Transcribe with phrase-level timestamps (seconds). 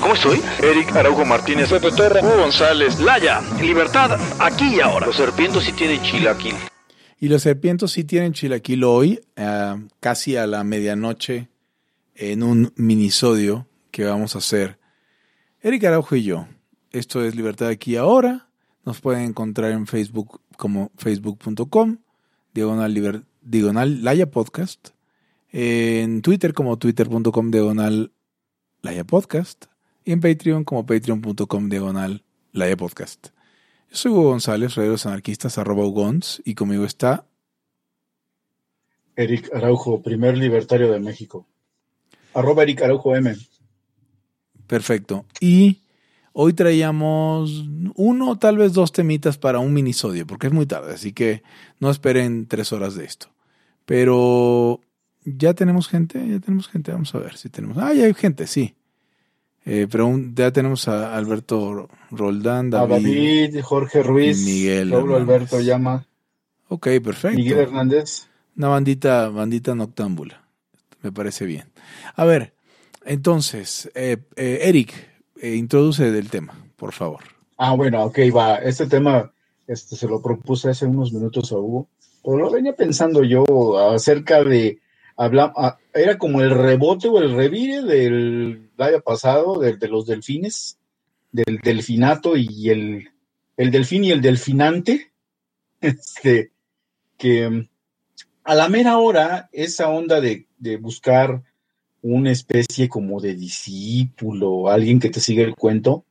[0.00, 0.40] ¿Cómo estoy?
[0.62, 5.06] Eric Araujo Martínez, Pepe Torre, Hugo González, Laya, libertad, aquí y ahora.
[5.06, 6.54] Los serpientes sí tienen chilaquil.
[7.20, 11.48] Y los serpientes sí tienen chilaquil hoy, ah, casi a la medianoche,
[12.14, 14.78] en un minisodio que vamos a hacer.
[15.62, 16.46] Eric Araujo y yo.
[16.92, 18.48] Esto es Libertad aquí y ahora.
[18.84, 21.96] Nos pueden encontrar en Facebook como facebook.com,
[22.52, 24.90] diagonal, liber- diagonal Laya Podcast.
[25.50, 28.12] En Twitter como twitter.com, diagonal
[28.82, 29.64] Laya Podcast.
[30.04, 33.28] Y en Patreon como patreon.com, diagonal Laya Podcast.
[33.90, 37.26] Yo soy Hugo González, redes anarquistas, arroba Ugons, y conmigo está
[39.16, 41.46] Eric Araujo, primer libertario de México.
[42.34, 43.34] Arroba Eric Araujo M.
[44.66, 45.24] Perfecto.
[45.40, 45.82] Y
[46.32, 51.12] hoy traíamos uno, tal vez dos temitas para un minisodio, porque es muy tarde, así
[51.12, 51.42] que
[51.80, 53.28] no esperen tres horas de esto.
[53.86, 54.80] Pero
[55.24, 57.78] ya tenemos gente, ya tenemos gente, vamos a ver si tenemos.
[57.78, 58.74] Ah, ya hay gente, sí.
[59.66, 62.90] Eh, pero un- ya tenemos a Alberto Roldán, A David.
[63.50, 65.16] David, Jorge Ruiz, Miguel Pablo.
[65.16, 66.06] Alberto Llama,
[66.68, 67.36] Ok, perfecto.
[67.38, 68.26] Miguel Hernández.
[68.56, 70.42] Una bandita, bandita noctámbula.
[71.02, 71.64] Me parece bien.
[72.16, 72.54] A ver,
[73.04, 74.92] entonces, eh, eh, Eric,
[75.40, 77.20] eh, introduce del tema, por favor.
[77.58, 78.56] Ah, bueno, ok, va.
[78.56, 79.30] Este tema
[79.66, 81.88] este, se lo propuse hace unos minutos a Hugo,
[82.24, 83.44] pero lo venía pensando yo
[83.90, 84.78] acerca de.
[85.16, 85.52] Habla,
[85.94, 90.78] era como el rebote o el revire del año pasado, de, los delfines,
[91.32, 93.08] del delfinato y el,
[93.56, 95.10] el delfín y el delfinante.
[95.80, 96.50] Este,
[97.18, 97.68] que
[98.42, 101.42] a la mera hora, esa onda de, de buscar
[102.00, 106.06] una especie como de discípulo, alguien que te siga el cuento,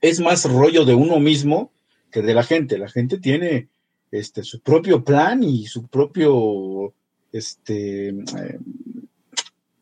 [0.00, 1.70] es más rollo de uno mismo
[2.10, 2.78] que de la gente.
[2.78, 3.68] La gente tiene
[4.10, 6.94] este, su propio plan y su propio,
[7.36, 8.58] este, eh,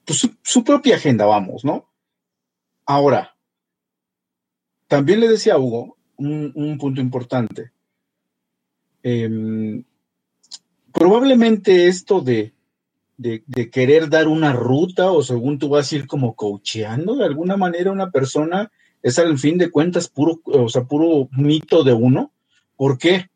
[0.05, 1.91] pues su, propia agenda, vamos, ¿no?
[2.87, 3.37] Ahora,
[4.89, 7.73] también le decía a Hugo un, un punto importante.
[9.03, 9.85] Em,
[10.93, 12.53] probablemente esto de,
[13.17, 17.25] de, de querer dar una ruta o según tú vas a ir como coacheando de
[17.25, 18.71] alguna manera a una persona
[19.05, 22.33] es al fin de cuentas puro, o sea, puro mito de uno.
[22.75, 23.29] ¿Por qué?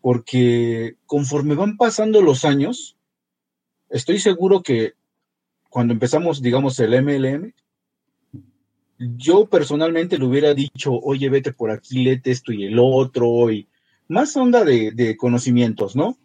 [0.00, 2.93] Porque conforme van pasando los años,
[3.94, 4.94] estoy seguro que
[5.70, 7.54] cuando empezamos, digamos, el MLM,
[8.98, 13.68] yo personalmente le hubiera dicho, oye, vete por aquí, léete esto y el otro, y
[14.08, 16.18] más onda de, de conocimientos, ¿no?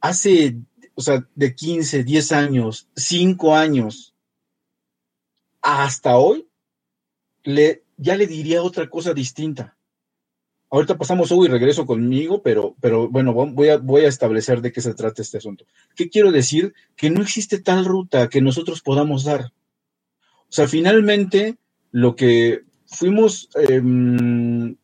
[0.00, 0.58] Hace,
[0.94, 4.14] o sea, de 15, 10 años, 5 años,
[5.62, 6.46] hasta hoy,
[7.42, 9.76] le, ya le diría otra cosa distinta.
[10.70, 14.70] Ahorita pasamos Hugo y regreso conmigo, pero, pero bueno, voy a, voy a establecer de
[14.70, 15.64] qué se trata este asunto.
[15.96, 16.74] ¿Qué quiero decir?
[16.94, 19.52] Que no existe tal ruta que nosotros podamos dar.
[20.48, 21.56] O sea, finalmente,
[21.90, 24.74] lo que fuimos, eh, no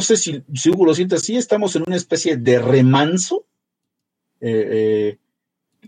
[0.00, 3.44] sé si, si Hugo lo siente así, estamos en una especie de remanso
[4.40, 5.18] eh,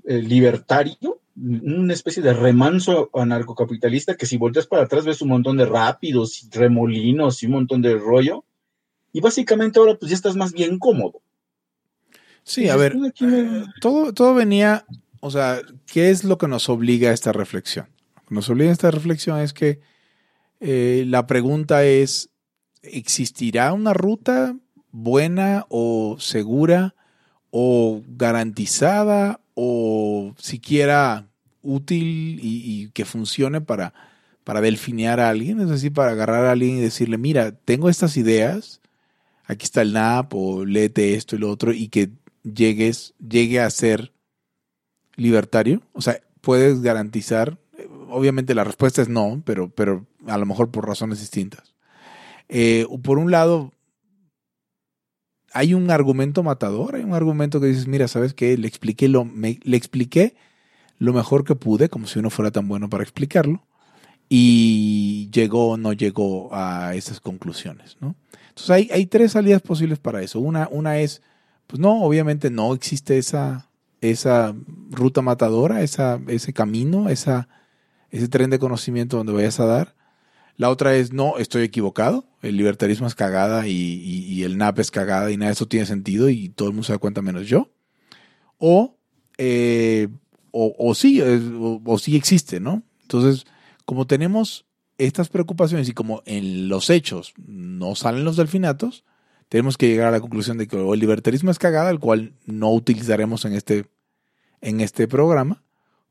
[0.04, 5.56] eh, libertario, una especie de remanso anarcocapitalista que si volteas para atrás ves un montón
[5.56, 8.44] de rápidos y remolinos y un montón de rollo.
[9.12, 11.20] Y básicamente ahora pues ya estás más bien cómodo.
[12.42, 12.96] Sí, a ver,
[13.80, 14.86] todo, todo venía,
[15.20, 17.88] o sea, ¿qué es lo que nos obliga a esta reflexión?
[18.14, 19.80] Lo que nos obliga a esta reflexión es que
[20.60, 22.30] eh, la pregunta es,
[22.82, 24.56] ¿existirá una ruta
[24.92, 26.94] buena o segura
[27.50, 31.26] o garantizada o siquiera
[31.62, 33.92] útil y, que funcione para,
[34.44, 35.60] para delfinear a alguien?
[35.60, 38.80] Es decir, para agarrar a alguien y decirle, mira, tengo estas ideas,
[39.46, 42.10] aquí está el NAP o léete esto y lo otro y que
[42.44, 44.12] llegues, llegue a ser
[45.16, 45.82] libertario?
[45.92, 47.58] O sea, ¿puedes garantizar?
[48.10, 51.74] Obviamente la respuesta es no, pero, pero a lo mejor por razones distintas.
[52.48, 53.72] Eh, por un lado,
[55.52, 58.56] hay un argumento matador, hay un argumento que dices, mira, ¿sabes qué?
[58.56, 60.34] Le expliqué lo, le expliqué
[60.98, 63.62] lo mejor que pude, como si uno fuera tan bueno para explicarlo,
[64.28, 68.14] y llegó o no llegó a esas conclusiones, ¿no?
[68.48, 70.40] Entonces hay, hay tres salidas posibles para eso.
[70.40, 71.22] Una, una es,
[71.66, 73.70] pues no, obviamente no existe esa,
[74.00, 74.54] esa
[74.90, 77.48] ruta matadora, esa, ese camino, esa,
[78.10, 79.94] ese tren de conocimiento donde vayas a dar.
[80.58, 85.30] La otra es, no, estoy equivocado, el libertarismo es cagada y, el NAP es cagada
[85.30, 87.70] y nada de eso tiene sentido y todo el mundo se da cuenta menos yo.
[88.58, 88.96] O,
[89.38, 90.08] eh,
[90.50, 92.82] o, sí, o, sí existe, ¿no?
[93.02, 93.46] Entonces,
[93.84, 94.66] como tenemos
[94.98, 99.04] estas preocupaciones y como en los hechos no salen los delfinatos,
[99.48, 102.72] tenemos que llegar a la conclusión de que el libertarismo es cagada, el cual no
[102.72, 103.86] utilizaremos en este,
[104.60, 105.62] en este programa,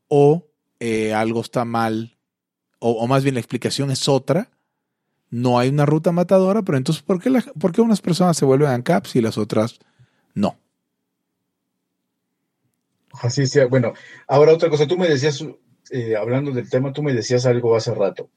[0.08, 0.46] o
[0.80, 2.17] eh, algo está mal,
[2.78, 4.50] o, más bien la explicación es otra,
[5.30, 8.70] no hay una ruta matadora, pero entonces, ¿por qué, ¿por qué unas personas se vuelven
[8.70, 9.78] ANCAPs y las otras
[10.34, 10.58] no?
[13.20, 13.66] Así sea.
[13.66, 13.94] Bueno,
[14.26, 15.44] ahora otra cosa, tú me decías,
[15.90, 18.30] eh, hablando del tema, tú me decías algo hace rato,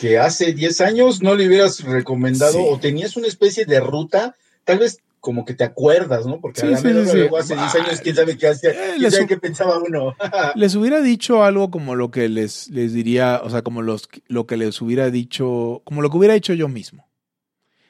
[0.00, 4.78] que hace 10 años no le hubieras recomendado o tenías una especie de ruta, tal
[4.78, 6.38] vez como que te acuerdas, ¿no?
[6.38, 9.26] Porque a la sí, luego hace 10 años, quién sabe qué hacía, eh, quién sabe
[9.26, 10.14] qué pensaba uno.
[10.54, 14.46] les hubiera dicho algo como lo que les, les diría, o sea, como los, lo
[14.46, 17.08] que les hubiera dicho, como lo que hubiera hecho yo mismo.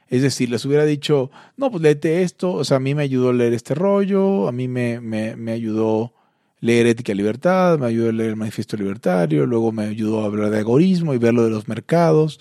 [0.07, 3.31] Es decir, les hubiera dicho, no, pues léete esto, o sea, a mí me ayudó
[3.31, 6.13] a leer este rollo, a mí me, me, me ayudó
[6.61, 10.27] leer Ética y Libertad, me ayudó a leer el Manifiesto Libertario, luego me ayudó a
[10.27, 12.39] hablar de algoritmo y ver lo de los mercados,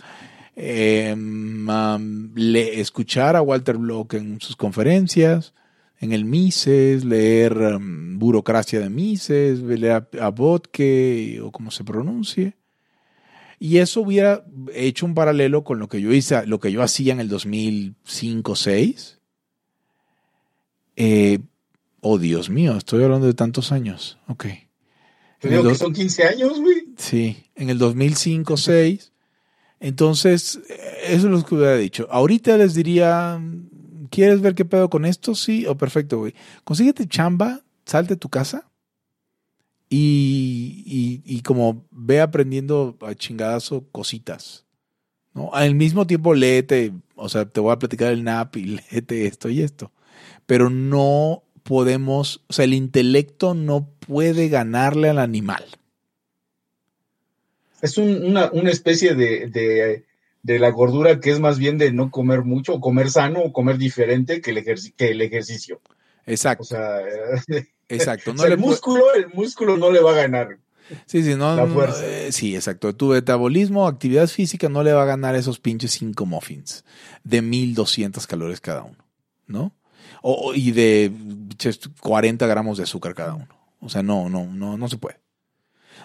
[0.55, 1.15] eh,
[2.75, 5.53] escuchar a Walter Block en sus conferencias,
[5.99, 12.55] en el Mises, leer em, Burocracia de Mises, leer a, Botke o como se pronuncie.
[13.59, 17.13] Y eso hubiera hecho un paralelo con lo que yo hice, lo que yo hacía
[17.13, 19.19] en el 2005-6.
[20.97, 21.39] Eh,
[22.01, 24.19] oh, Dios mío, estoy hablando de tantos años.
[24.27, 24.47] Ok.
[25.39, 26.87] Creo que son 15 años, güey.
[26.97, 29.12] Sí, en el 2005-6
[29.79, 30.59] entonces,
[31.03, 32.07] eso es lo que hubiera dicho.
[32.09, 33.41] Ahorita les diría,
[34.09, 35.35] ¿quieres ver qué pedo con esto?
[35.35, 36.33] Sí, o oh, perfecto, güey.
[36.63, 38.69] Consíguete chamba, salte de tu casa
[39.89, 44.65] y, y, como ve aprendiendo a chingadazo cositas.
[45.33, 45.53] ¿no?
[45.53, 49.49] Al mismo tiempo léete, o sea, te voy a platicar el NAP y léete esto
[49.49, 49.91] y esto.
[50.45, 55.65] Pero no podemos, o sea, el intelecto no puede ganarle al animal
[57.83, 60.05] es una, especie de,
[60.43, 63.77] la gordura que es más bien de no comer mucho, o comer sano, o comer
[63.77, 65.81] diferente que el, que el ejercicio.
[66.25, 66.63] Exacto.
[66.63, 67.01] O sea,
[67.89, 68.33] exacto.
[68.33, 70.57] No el, músculo, el músculo no le va a ganar.
[71.05, 72.95] Sí, sí, no, eh, sí, exacto.
[72.95, 76.85] Tu metabolismo, actividad física no le va a ganar esos pinches cinco muffins
[77.25, 79.03] de 1200 calorías cada uno,
[79.45, 79.73] ¿no?
[80.21, 81.11] O, y de
[81.99, 83.49] 40 gramos de azúcar cada uno.
[83.81, 85.22] O sea, no, no, no, no se puede.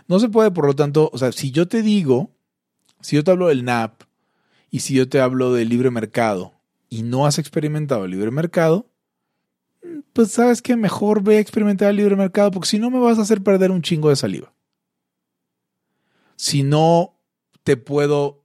[0.09, 2.31] No se puede, por lo tanto, o sea, si yo te digo,
[3.01, 4.03] si yo te hablo del NAP
[4.71, 6.55] y si yo te hablo del libre mercado
[6.89, 8.91] y no has experimentado el libre mercado,
[10.15, 13.19] pues sabes que mejor ve a experimentar el libre mercado porque si no me vas
[13.19, 14.53] a hacer perder un chingo de saliva.
[16.37, 17.15] Si no
[17.63, 18.38] te puedo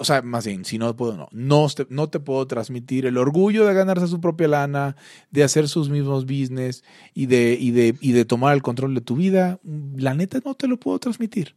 [0.00, 3.18] o sea, más bien, si no puedo, no, no te, no te puedo transmitir el
[3.18, 4.96] orgullo de ganarse su propia lana,
[5.30, 6.82] de hacer sus mismos business
[7.12, 9.60] y de, y de, y de tomar el control de tu vida.
[9.62, 11.54] La neta no te lo puedo transmitir.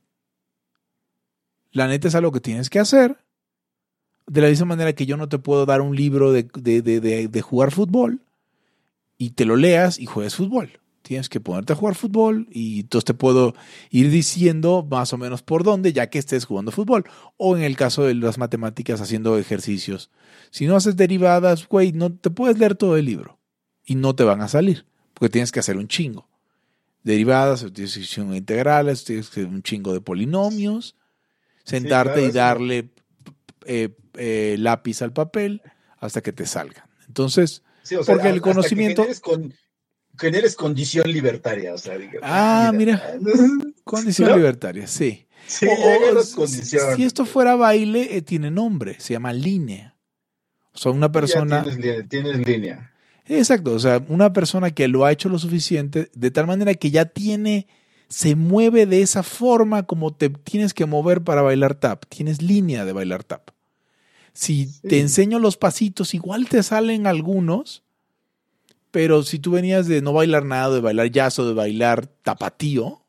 [1.72, 3.18] La neta es algo que tienes que hacer.
[4.28, 7.00] De la misma manera que yo no te puedo dar un libro de, de, de,
[7.30, 8.20] de jugar fútbol
[9.18, 13.06] y te lo leas y juegues fútbol tienes que ponerte a jugar fútbol y entonces
[13.06, 13.54] te puedo
[13.92, 17.04] ir diciendo más o menos por dónde ya que estés jugando fútbol.
[17.38, 20.10] O en el caso de las matemáticas haciendo ejercicios.
[20.50, 23.40] Si no haces derivadas, güey, no te puedes leer todo el libro
[23.86, 26.28] y no te van a salir porque tienes que hacer un chingo.
[27.04, 30.96] Derivadas, decisión integrales, tienes que hacer un chingo de polinomios,
[31.64, 32.90] sentarte y darle
[33.66, 35.62] eh, eh, lápiz al papel
[36.00, 36.86] hasta que te salgan.
[37.08, 37.62] Entonces,
[38.06, 39.06] porque el conocimiento
[40.18, 41.74] generes condición libertaria.
[41.74, 43.02] O sea, ah, mira,
[43.84, 45.28] condición libertaria, sí.
[45.46, 45.68] Sí,
[46.96, 49.96] si esto fuera baile, eh, tiene nombre, se llama línea.
[50.74, 51.66] O sea, una persona...
[52.08, 52.92] Tienes, línea.
[53.26, 56.92] Exacto, o sea, una persona que lo ha hecho lo suficiente, de tal manera que
[56.92, 57.68] ya tiene,
[58.08, 62.06] se mueve de esa forma como te tienes que mover para bailar tap.
[62.08, 63.50] Tienes línea de bailar tap.
[64.34, 67.84] Si te enseño los pasitos, igual te salen algunos,
[68.94, 73.04] pero si tú venías de no bailar nada, de bailar jazz o de bailar tapatío,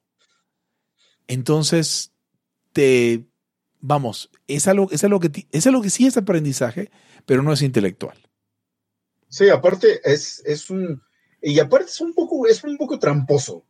[1.28, 2.14] entonces
[2.72, 3.26] te,
[3.80, 6.90] vamos, es algo, es algo, que, es algo que sí es aprendizaje,
[7.26, 8.16] pero no es intelectual.
[9.28, 11.02] Sí, aparte es, es un,
[11.42, 13.66] y aparte es un poco, es un poco tramposo.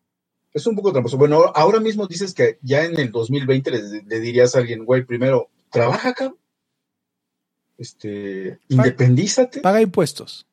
[0.52, 1.18] Es un poco tramposo.
[1.18, 5.50] Bueno, ahora mismo dices que ya en el 2020 le, dirías a alguien, güey, primero,
[5.68, 6.32] trabaja acá.
[7.76, 9.62] Este, independízate.
[9.62, 10.46] Paga impuestos.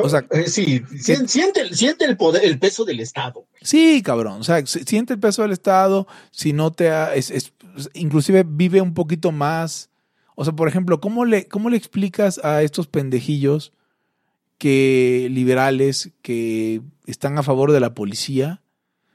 [0.00, 3.46] O sea, eh, sí, siente, siente el poder, el peso del Estado.
[3.62, 4.40] Sí, cabrón.
[4.40, 6.06] O sea, siente el peso del Estado.
[6.30, 7.52] Si no te ha, es,
[7.94, 9.90] inclusive vive un poquito más.
[10.36, 13.72] O sea, por ejemplo, ¿cómo le, cómo le explicas a estos pendejillos
[14.56, 18.62] que liberales que están a favor de la policía,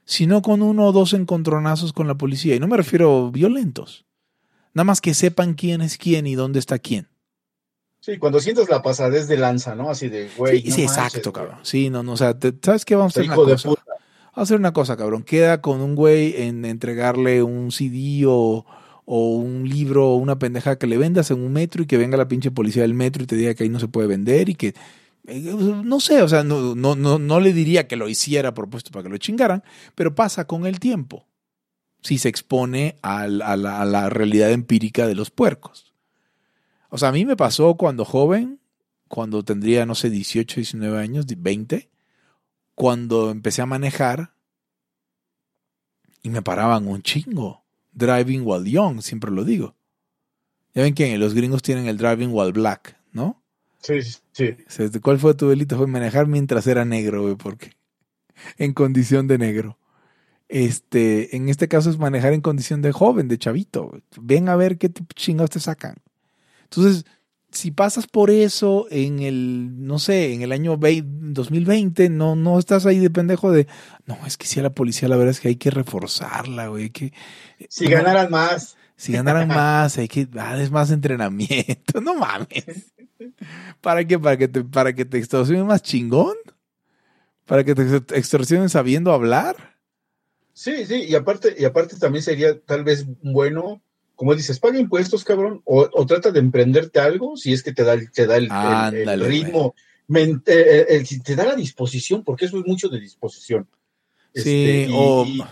[0.04, 2.56] sino con uno o dos encontronazos con la policía?
[2.56, 4.06] Y no me refiero violentos.
[4.74, 7.13] Nada más que sepan quién es quién y dónde está quién.
[8.04, 9.90] Sí, cuando sientes la pasadez de lanza, ¿no?
[9.90, 10.62] Así de, güey.
[10.62, 11.60] Sí, sí exacto, cabrón.
[11.62, 12.98] Sí, no, no, o sea, ¿sabes qué?
[12.98, 13.70] Vamos a hacer una cosa.
[13.70, 13.80] Vamos
[14.34, 15.24] a hacer una cosa, cabrón.
[15.24, 18.66] Queda con un güey en entregarle un CD o,
[19.06, 22.18] o un libro o una pendeja que le vendas en un metro y que venga
[22.18, 24.56] la pinche policía del metro y te diga que ahí no se puede vender y
[24.56, 24.74] que
[25.26, 28.54] eh, no sé, o sea, no, no, no, no le diría que lo hiciera a
[28.54, 29.64] propósito para que lo chingaran,
[29.96, 31.26] pero pasa con el tiempo
[32.02, 35.93] si se expone a la, a la realidad empírica de los puercos.
[36.94, 38.60] O sea, a mí me pasó cuando joven,
[39.08, 41.90] cuando tendría, no sé, 18, 19 años, 20,
[42.76, 44.36] cuando empecé a manejar
[46.22, 47.64] y me paraban un chingo.
[47.94, 49.74] Driving while young, siempre lo digo.
[50.76, 53.42] Ya ven que los gringos tienen el driving while black, ¿no?
[53.82, 54.00] Sí,
[54.32, 54.56] sí.
[55.02, 55.76] ¿Cuál fue tu delito?
[55.78, 57.72] Fue manejar mientras era negro, güey, porque
[58.60, 59.80] en condición de negro.
[60.48, 64.00] Este, en este caso es manejar en condición de joven, de chavito.
[64.22, 65.96] Ven a ver qué chingados te sacan.
[66.76, 67.06] Entonces,
[67.52, 72.86] si pasas por eso en el, no sé, en el año 2020, no, no estás
[72.86, 73.68] ahí de pendejo de,
[74.06, 76.90] no, es que si a la policía la verdad es que hay que reforzarla, güey,
[76.90, 77.14] que...
[77.70, 78.76] Si ganaran más.
[78.96, 82.94] Si ganaran más, hay que darles más entrenamiento, no mames.
[83.82, 84.20] ¿Para qué?
[84.20, 86.36] ¿Para que te, para que te extorsionen más chingón?
[87.46, 89.78] ¿Para que te extorsionen sabiendo hablar?
[90.54, 93.82] Sí, sí, y aparte, y aparte también sería tal vez bueno
[94.16, 98.00] como dices, paga impuestos, cabrón, o, trata de emprenderte algo si es que te da,
[98.14, 98.50] te da el,
[99.22, 99.76] ritmo,
[100.16, 103.68] eh, eh, si te da la disposición, porque eso es mucho de disposición.
[104.36, 104.88] Sí, este,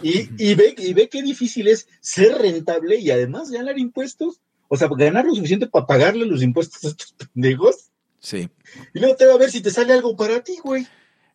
[0.02, 4.42] y, ve, y ve qué difícil es ser rentable y además ganar impuestos.
[4.70, 7.92] O sea, ganar lo suficiente para pagarle los impuestos a estos pendejos.
[8.20, 8.50] Sí.
[8.94, 10.88] Y luego te va a ver si te sale algo para ti, güey.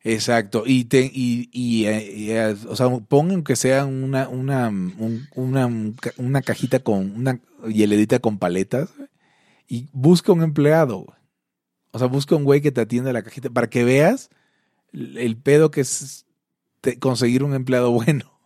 [0.09, 4.73] Exacto, y, te, y, y, eh, o sea, pongan que sea una, una,
[5.35, 5.69] una,
[6.17, 8.89] una cajita con una hieledita con paletas
[9.67, 11.07] y busca un empleado.
[11.91, 14.31] O sea, busca un güey que te atienda la cajita para que veas
[14.93, 16.25] el pedo que es
[17.01, 18.39] conseguir un empleado bueno.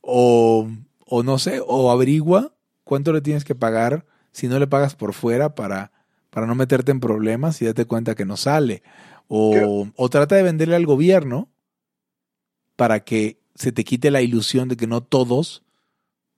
[0.00, 0.68] O,
[1.06, 5.12] o no sé, o averigua cuánto le tienes que pagar si no le pagas por
[5.12, 5.92] fuera para,
[6.30, 8.82] para no meterte en problemas y date cuenta que no sale
[9.34, 11.48] o, trata de venderle al gobierno
[12.76, 15.62] para que se te quite la ilusión de que no todos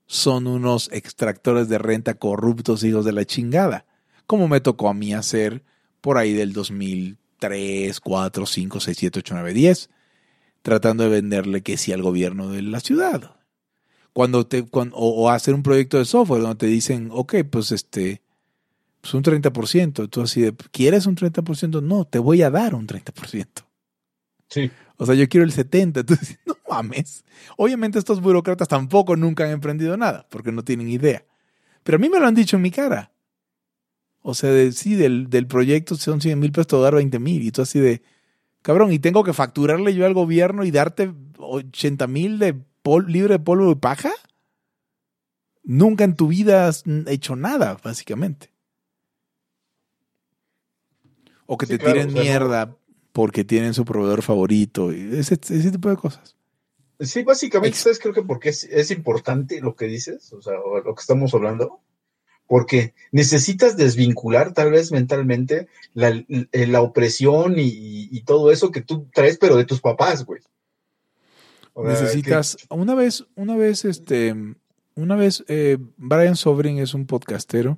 [0.06, 3.84] son unos extractores de renta corruptos hijos de la chingada,
[4.26, 5.64] como me tocó a mí hacer
[6.00, 9.90] por ahí del 2003, 4, 5, 6, 7, 8, 9, 10,
[10.62, 13.36] tratando de venderle que sí al gobierno de la ciudad.
[14.12, 18.22] Cuando te, o, hacer un proyecto de software donde te dicen, ok, pues este,
[19.04, 20.08] pues un 30%.
[20.08, 21.82] Tú así de, ¿quieres un 30%?
[21.82, 23.46] No, te voy a dar un 30%.
[24.48, 24.70] Sí.
[24.96, 26.06] O sea, yo quiero el 70%.
[26.06, 27.22] Tú dices, no mames.
[27.58, 31.22] Obviamente estos burócratas tampoco nunca han emprendido nada, porque no tienen idea.
[31.82, 33.12] Pero a mí me lo han dicho en mi cara.
[34.22, 37.42] O sea, de, sí, del, del proyecto son 100 mil pesos, te dar 20 mil.
[37.42, 38.00] Y tú así de,
[38.62, 42.58] cabrón, y tengo que facturarle yo al gobierno y darte 80 mil de
[43.06, 44.12] libre de polvo y paja.
[45.62, 48.53] Nunca en tu vida has hecho nada, básicamente.
[51.46, 52.76] O que te tiren mierda
[53.12, 54.90] porque tienen su proveedor favorito.
[54.90, 56.34] Ese, ese tipo de cosas.
[57.00, 57.98] Sí, básicamente, ¿sabes?
[57.98, 61.80] Creo que porque es, importante lo que dices, o sea, lo que estamos hablando,
[62.46, 69.38] porque necesitas desvincular tal vez mentalmente la, eh, opresión y, todo eso que tú traes,
[69.38, 70.40] pero de tus papás, güey.
[71.76, 74.34] necesitas, una vez, una vez, este,
[74.94, 77.76] una vez, eh, Brian Sobrin es un podcastero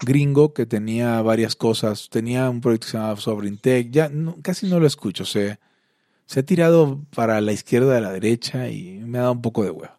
[0.00, 2.08] gringo que tenía varias cosas.
[2.10, 3.90] Tenía un proyecto que se llamaba Sobrintech.
[3.90, 4.10] Ya
[4.42, 5.24] casi no lo escucho.
[5.24, 5.58] Se,
[6.26, 9.64] se ha tirado para la izquierda de la derecha y me ha dado un poco
[9.64, 9.94] de huevo.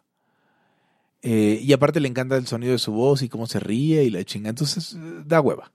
[1.22, 4.10] Eh, y aparte le encanta el sonido de su voz y cómo se ríe y
[4.10, 4.50] la chinga.
[4.50, 5.72] Entonces eh, da hueva.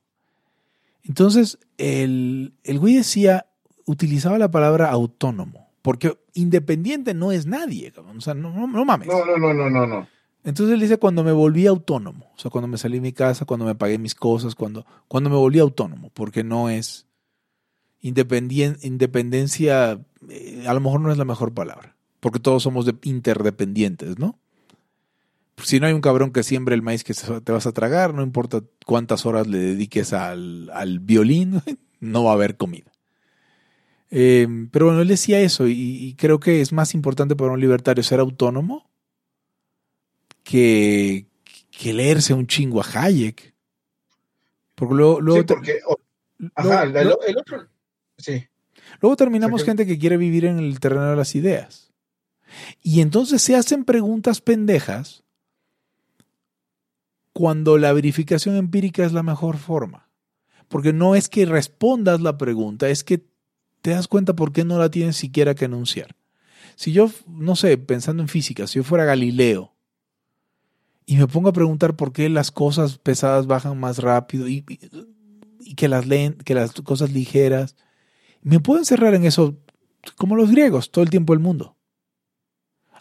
[1.04, 3.46] Entonces el, el güey decía,
[3.86, 5.68] utilizaba la palabra autónomo.
[5.82, 7.94] Porque independiente no es nadie.
[7.96, 9.08] O sea, no, no mames.
[9.08, 10.08] No, no, no, no, no, no.
[10.44, 13.46] Entonces él dice cuando me volví autónomo, o sea, cuando me salí de mi casa,
[13.46, 17.06] cuando me pagué mis cosas, cuando, cuando me volví autónomo, porque no es,
[18.02, 24.40] independencia eh, a lo mejor no es la mejor palabra, porque todos somos interdependientes, ¿no?
[25.64, 28.22] Si no hay un cabrón que siembre el maíz que te vas a tragar, no
[28.22, 31.62] importa cuántas horas le dediques al, violín,
[32.00, 32.92] no va a haber comida.
[34.12, 38.04] Em, pero bueno, él decía eso y, creo que es más importante para un libertario
[38.04, 38.88] ser autónomo
[40.48, 41.28] que,
[41.72, 43.54] que leerse un chingo a Hayek.
[44.76, 45.20] Porque luego...
[45.20, 45.80] luego sí, porque...
[46.56, 47.68] ajá, el, otro...
[48.18, 48.48] Sí.
[49.02, 51.92] Luego terminamos gente que quiere vivir en el terreno de las ideas.
[52.82, 55.24] Y entonces se hacen preguntas pendejas
[57.34, 60.10] cuando la verificación empírica es la mejor forma.
[60.70, 63.26] Porque no es que respondas la pregunta, es que
[63.82, 66.16] te das cuenta por qué no la tienes siquiera que enunciar.
[66.76, 69.77] Si yo, no sé, pensando en física, si yo fuera Galileo
[71.10, 74.64] y me pongo a preguntar por qué las cosas pesadas bajan más rápido y,
[75.78, 76.06] que, las
[76.44, 77.78] que las cosas ligeras,
[78.42, 79.56] me puedo encerrar en eso
[80.18, 81.78] como los griegos todo el tiempo del mundo.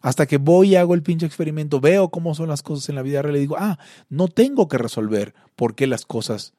[0.03, 3.03] Hasta que voy y hago el pinche experimento, veo cómo son las cosas en la
[3.03, 3.77] vida real y digo, ah,
[4.09, 6.55] no tengo que resolver por qué las cosas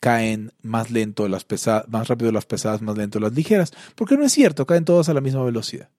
[0.00, 4.24] caen más lento las pesadas, más rápido las pesadas, más lento las ligeras, porque no
[4.24, 5.90] es cierto, caen todas a la misma velocidad.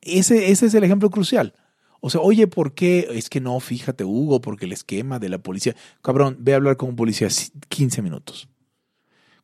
[0.00, 1.52] Ese, ese es el ejemplo crucial.
[2.00, 3.08] O sea, oye, ¿por qué?
[3.10, 5.74] Es que no, fíjate, Hugo, porque el esquema de la policía.
[6.02, 7.28] Cabrón, ve a hablar con un policía
[7.68, 8.48] 15 minutos.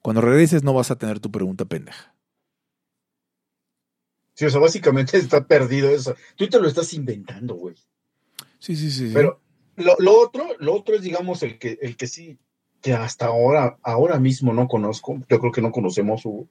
[0.01, 2.15] Cuando regreses no vas a tener tu pregunta pendeja.
[4.35, 6.15] Sí, o sea, básicamente está perdido eso.
[6.37, 7.77] Tú te lo estás inventando, güey.
[8.59, 9.11] Sí, sí, sí.
[9.13, 9.41] Pero
[9.77, 12.39] lo, lo, otro, lo otro es, digamos, el que, el que sí
[12.83, 16.49] que hasta ahora, ahora mismo no conozco, yo creo que no conocemos Hugo,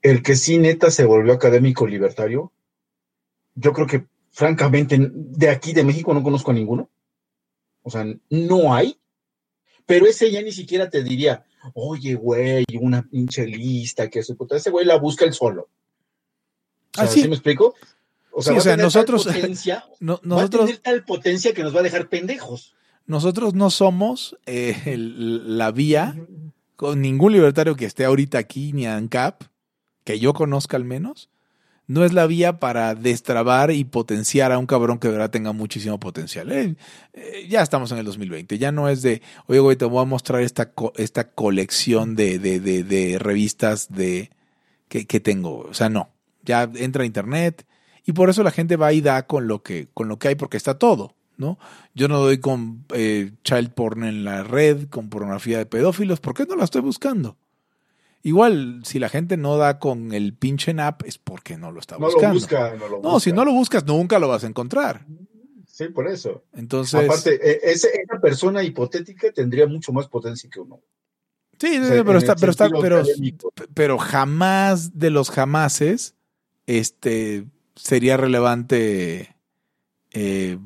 [0.00, 2.52] el que sí neta se volvió académico libertario,
[3.54, 6.90] yo creo que francamente de aquí de México no conozco a ninguno,
[7.82, 9.00] o sea, no hay,
[9.86, 14.68] pero ese ya ni siquiera te diría, oye, güey, una pinche lista que puta, ese
[14.68, 15.70] güey la busca el solo.
[16.98, 17.76] O sea, me explico?
[18.30, 19.26] O sea, nosotros,
[20.00, 22.74] nosotros va a tener tal potencia que nos va a dejar pendejos.
[23.06, 26.14] Nosotros no somos eh, la vía
[26.76, 29.44] con ningún libertario que esté ahorita aquí, ni ANCAP,
[30.04, 31.30] que yo conozca al menos,
[31.86, 35.52] no es la vía para destrabar y potenciar a un cabrón que de verdad tenga
[35.52, 36.50] muchísimo potencial.
[36.50, 36.76] Eh,
[37.12, 40.04] eh, ya estamos en el 2020, ya no es de, oye, güey, te voy a
[40.04, 44.30] mostrar esta, esta colección de, de, de, revistas de,
[44.88, 45.60] que, tengo.
[45.60, 46.10] O sea, no,
[46.42, 47.66] ya entra a internet
[48.04, 50.34] y por eso la gente va y da con lo que, con lo que hay
[50.34, 51.14] porque está todo.
[51.36, 51.58] ¿no?
[51.94, 56.34] Yo no doy con eh, child porn en la red, con pornografía de pedófilos, ¿por
[56.34, 57.36] qué no la estoy buscando?
[58.26, 61.96] Igual, si la gente no da con el pinche app, es porque no lo está
[61.96, 62.26] buscando.
[62.26, 65.06] Lo busca, no, lo no si no lo buscas, nunca lo vas a encontrar.
[65.68, 66.42] Sí, por eso.
[66.52, 67.04] Entonces.
[67.04, 67.88] Aparte, e, esa
[68.20, 70.80] persona hipotética tendría mucho más potencia que uno.
[71.56, 73.04] Sí, pero, está, pero, está, pero,
[73.74, 76.16] pero jamás de los jamases
[76.66, 79.36] este, sería relevante
[80.10, 80.58] eh,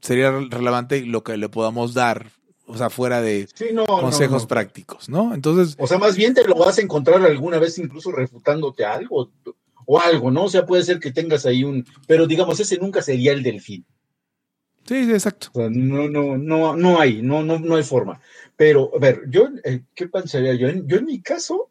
[0.00, 2.30] sería relevante lo que le podamos dar,
[2.66, 3.48] o sea, fuera de
[3.86, 5.34] consejos prácticos, ¿no?
[5.34, 5.76] Entonces.
[5.78, 9.30] O sea, más bien te lo vas a encontrar alguna vez incluso refutándote algo
[9.86, 10.44] o algo, ¿no?
[10.44, 11.86] O sea, puede ser que tengas ahí un.
[12.06, 13.84] Pero digamos, ese nunca sería el delfín.
[14.86, 15.48] Sí, exacto.
[15.52, 18.20] O sea, no, no, no, no hay, no, no, no hay forma.
[18.56, 20.68] Pero, a ver, yo, eh, ¿qué pensaría yo?
[20.68, 21.70] yo en mi caso,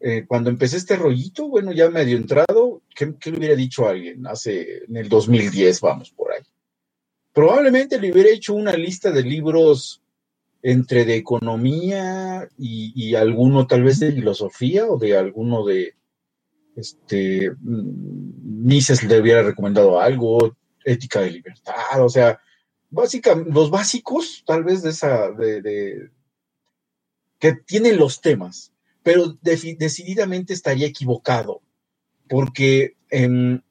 [0.00, 3.90] eh, cuando empecé este rollito, bueno, ya medio entrado, ¿qué, ¿qué, le hubiera dicho a
[3.90, 4.26] alguien?
[4.26, 6.42] Hace, en el 2010, vamos, por ahí
[7.40, 10.02] probablemente le hubiera hecho una lista de libros
[10.62, 15.94] entre de economía y, alguno tal vez de filosofía o de alguno de
[16.76, 22.38] este mm, Mises le hubiera recomendado algo, ética de libertad, o sea,
[22.90, 26.10] básicamente los básicos tal vez de esa de,
[27.38, 28.70] que tienen los temas,
[29.02, 31.62] pero decididamente estaría equivocado
[32.28, 33.62] porque em,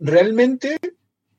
[0.00, 0.76] realmente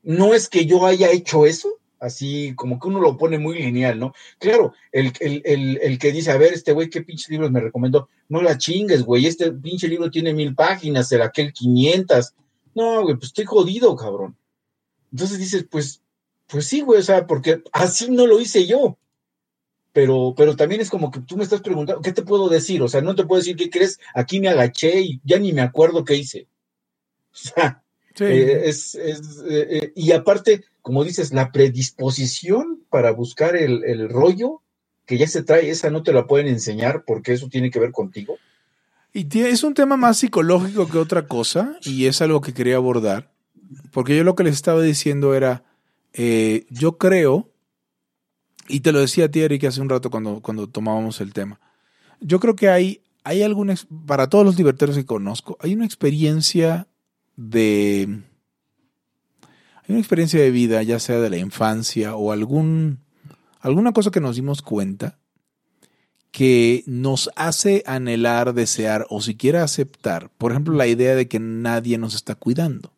[0.02, 3.98] no es que yo haya hecho eso, así como que uno lo pone muy lineal,
[3.98, 4.12] ¿no?
[4.38, 8.08] Claro, el, que dice, a ver, este güey, ¿qué pinche libros me recomendó?
[8.28, 12.34] No la chingues, güey, este pinche libro tiene mil páginas, el aquel 500.
[12.74, 14.36] No, güey, pues estoy jodido, cabrón.
[15.12, 16.02] Entonces dices, pues,
[16.48, 18.98] pues sí, güey, o sea, porque así no lo hice yo.
[19.92, 22.82] Pero, pero también es como que tú me estás preguntando, ¿qué te puedo decir?
[22.82, 25.62] O sea, no te puedo decir qué crees, aquí me agaché y ya ni me
[25.62, 26.48] acuerdo qué hice.
[27.34, 27.81] O sea,
[28.20, 34.62] eh, es, eh, eh, y aparte, como dices, la predisposición para buscar el, rollo
[35.06, 37.92] que ya se trae, esa no te la pueden enseñar porque eso tiene que ver
[37.92, 38.36] contigo.
[39.12, 43.30] Y es un tema más psicológico que otra cosa, y es algo que quería abordar,
[43.90, 45.64] porque yo lo que les estaba diciendo era,
[46.70, 47.50] yo creo,
[48.68, 51.60] y te lo decía a ti, Eric, hace un rato cuando, cuando tomábamos el tema,
[52.20, 53.74] yo creo que hay hay alguna,
[54.06, 56.88] para todos los libertarios que conozco, hay una experiencia
[57.36, 58.20] de,
[59.42, 63.00] hay una experiencia de vida, ya sea de la infancia o algún,
[63.60, 65.18] alguna cosa que nos dimos cuenta
[66.32, 71.98] que nos hace anhelar, desear o siquiera aceptar, por ejemplo, la idea de que nadie
[71.98, 72.94] nos está cuidando,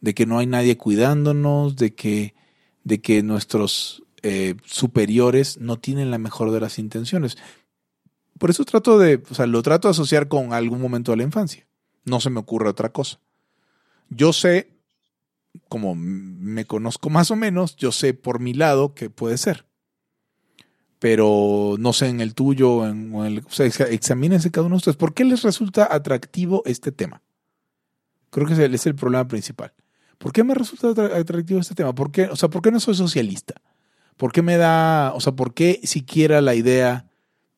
[0.00, 2.34] de que no hay nadie cuidándonos, de que,
[2.82, 7.38] de que nuestros eh, superiores no tienen la mejor de las intenciones.
[8.36, 11.22] Por eso trato de, o sea, lo trato de asociar con algún momento de la
[11.22, 11.67] infancia.
[12.04, 13.20] No se me ocurre otra cosa.
[14.10, 14.72] Yo sé,
[15.68, 19.68] como me conozco más o menos, yo sé por mi lado que puede ser
[20.98, 24.96] pero no sé en el tuyo, en, el, o sea, examínense cada uno de ustedes.
[24.96, 27.22] ¿Por qué les resulta atractivo este tema?
[28.30, 29.72] Creo que ese es el problema principal.
[30.18, 31.94] ¿Por qué me resulta atractivo este tema?
[31.94, 33.54] ¿Por qué, o sea, ¿por qué no soy socialista?
[34.16, 37.07] ¿Por qué me da, o sea, por qué siquiera la idea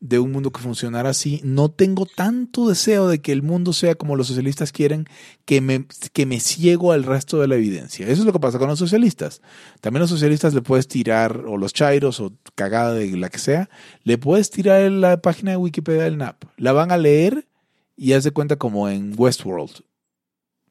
[0.00, 3.94] de un mundo que funcionara así, no tengo tanto deseo de que el mundo sea
[3.94, 5.06] como los socialistas quieren
[5.44, 8.06] que me, que me ciego al resto de la evidencia.
[8.06, 9.42] Eso es lo que pasa con los socialistas.
[9.82, 13.68] También los socialistas le puedes tirar, o los chairos, o cagada de la que sea,
[14.02, 16.44] le puedes tirar la página de Wikipedia del NAP.
[16.56, 17.46] La van a leer
[17.94, 19.84] y haz de cuenta como en Westworld.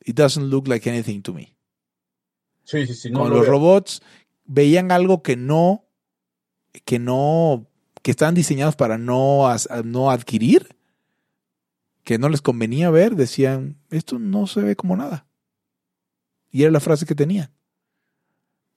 [0.04, 1.54] It doesn't look like anything to me.
[2.64, 3.12] Sí, sí, sí.
[3.12, 4.02] con los robots
[4.46, 5.86] veían algo que no,
[6.86, 7.68] que no
[8.02, 9.48] que estaban diseñados para no,
[9.84, 10.76] no adquirir,
[12.04, 15.28] que no les convenía ver, decían, esto no se ve como nada.
[16.52, 17.52] Y era la frase que tenían.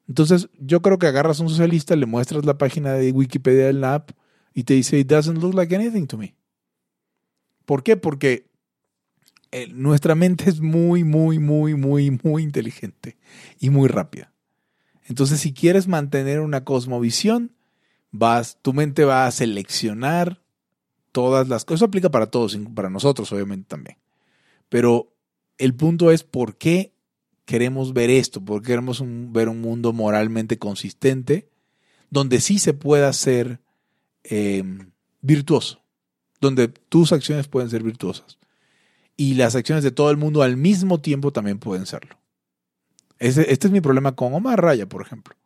[0.09, 3.81] Entonces, yo creo que agarras a un socialista, le muestras la página de Wikipedia del
[3.81, 4.11] NAP
[4.53, 6.37] y te dice, it doesn't look like anything to me.
[7.65, 7.97] ¿Por qué?
[7.97, 8.51] Porque
[9.53, 13.17] eh, nuestra mente es muy, muy, muy, muy, muy inteligente
[13.59, 14.33] y muy rápida.
[15.05, 17.53] Entonces, si quieres mantener una cosmovisión,
[18.13, 20.41] vas, tu mente va a seleccionar
[21.11, 21.79] todas las cosas.
[21.79, 23.97] Eso aplica para todos, para nosotros obviamente también.
[24.69, 25.13] Pero
[25.59, 26.93] el punto es por qué
[27.45, 31.49] queremos ver esto, por qué queremos ver un mundo moralmente consistente,
[32.11, 33.61] donde sí se pueda ser
[34.23, 35.83] em, virtuoso,
[36.41, 38.39] donde tus acciones pueden ser virtuosas
[39.17, 42.19] y las acciones de todo el mundo al mismo tiempo también pueden serlo.
[43.19, 45.37] este es mi problema con Omar Raya, por ejemplo.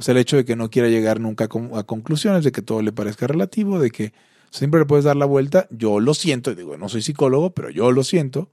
[0.00, 2.80] O sea, el hecho de que no quiera llegar nunca a conclusiones, de que todo
[2.80, 4.14] le parezca relativo, de que
[4.48, 7.92] siempre le puedes dar la vuelta, yo lo siento, digo, no soy psicólogo, pero yo
[7.92, 8.48] lo siento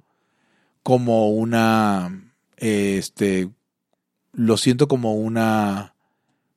[0.84, 3.50] como una, este,
[4.34, 5.96] lo siento como una,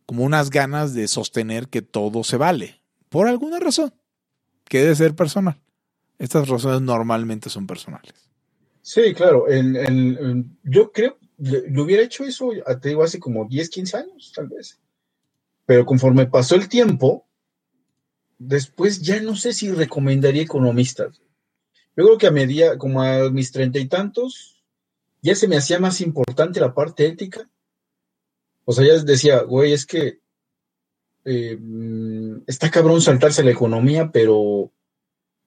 [0.07, 3.95] como unas ganas de sostener que todo se vale, por alguna razón,
[4.65, 5.61] que debe ser personal.
[6.19, 8.13] Estas razones normalmente son personales.
[8.83, 9.47] Sí, claro.
[10.65, 12.51] yo creo, lo hubiera hecho eso,
[12.81, 14.79] te digo, hace como 10, 15 años, tal vez.
[15.65, 17.27] Pero conforme pasó el tiempo,
[18.39, 21.21] después ya no sé si recomendaría economistas.
[21.97, 24.63] Yo creo que a medida, como a mis treinta y tantos,
[25.23, 27.49] ya se me hacía más importante la parte ética.
[28.65, 30.21] O sea, ya decía, güey, es que
[31.25, 31.59] eh,
[32.47, 34.73] está cabrón saltarse la economía, pero,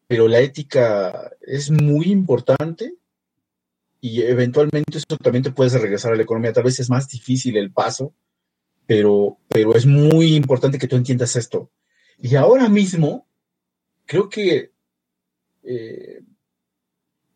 [0.08, 2.96] pero la ética es muy importante
[4.04, 6.52] y eventualmente eso también te puedes regresar a la economía.
[6.52, 8.14] Tal vez es más difícil el paso,
[8.86, 11.72] pero, pero es muy importante que tú entiendas esto.
[12.20, 13.26] Y ahora mismo,
[14.06, 14.74] creo que,
[15.64, 16.22] eh,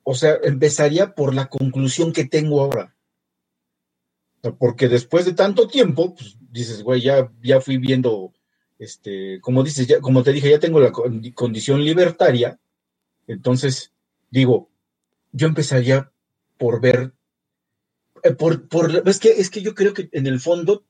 [0.04, 2.94] o sea, empezaría por la conclusión que tengo ahora.
[4.60, 8.34] Porque después de tanto tiempo, pues, dices, güey, ya, ya fui viendo,
[8.78, 10.92] este, como dices, ya, como te dije, ya tengo la
[11.34, 12.60] condición libertaria.
[13.26, 13.94] Entonces,
[14.30, 14.70] digo,
[15.32, 16.12] yo empezaría
[16.58, 17.14] por ver,
[18.24, 20.84] eh, por, por, es que, es que yo creo que en el fondo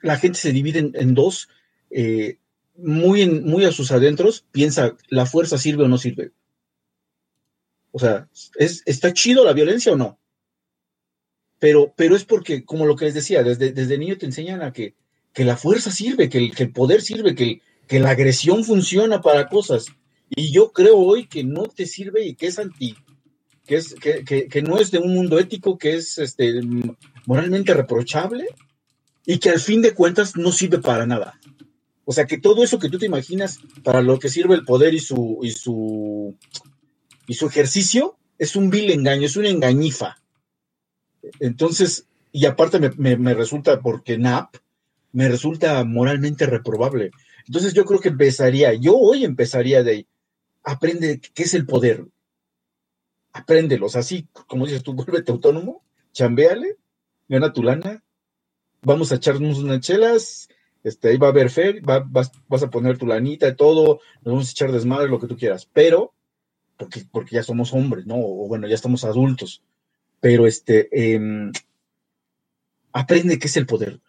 [0.00, 1.48] la gente se divide en, dos,
[1.90, 2.38] eh,
[2.76, 6.32] muy, muy a sus adentros, piensa, ¿la fuerza sirve o no sirve?
[7.92, 10.18] O sea, ¿es, ¿está chido la violencia o no?
[11.58, 14.72] Pero, pero es porque, como lo que les decía, desde, desde niño te enseñan a
[14.72, 14.94] que,
[15.32, 19.22] que la fuerza sirve, que el, que el poder sirve, que, que la agresión funciona
[19.22, 19.86] para cosas.
[20.28, 22.96] Y yo creo hoy que no te sirve y que es anti,
[23.66, 26.60] que, es, que, que, no es de un mundo ético, que es este,
[27.26, 28.46] moralmente reprochable
[29.24, 31.38] y que al fin de cuentas no sirve para nada.
[32.04, 34.94] O sea, que todo eso que tú te imaginas para lo que sirve el poder
[34.94, 36.36] y su, y su,
[37.26, 40.16] y su ejercicio es un vil engaño, es una engañifa.
[41.40, 44.56] Entonces, y aparte me, me resulta, porque NAP
[45.12, 47.10] me resulta moralmente reprobable.
[47.46, 50.06] Entonces yo creo que empezaría, yo hoy empezaría de,
[50.62, 52.04] aprende qué es el poder.
[53.36, 56.78] Apréndelos, así como dices tú, vuélvete autónomo, chambéale,
[57.28, 58.02] gana tu lana,
[58.80, 60.48] vamos a echarnos unas chelas,
[60.82, 62.30] este, ahí va a haber fe, vas,
[62.62, 65.68] a poner tu lanita y todo, nos vamos a echar desmadre, lo que tú quieras,
[65.70, 66.14] pero,
[66.78, 68.16] porque, porque ya somos hombres, ¿no?
[68.16, 69.62] O bueno, ya estamos adultos,
[70.20, 71.52] pero este, em,
[72.92, 74.00] aprende qué es el poder.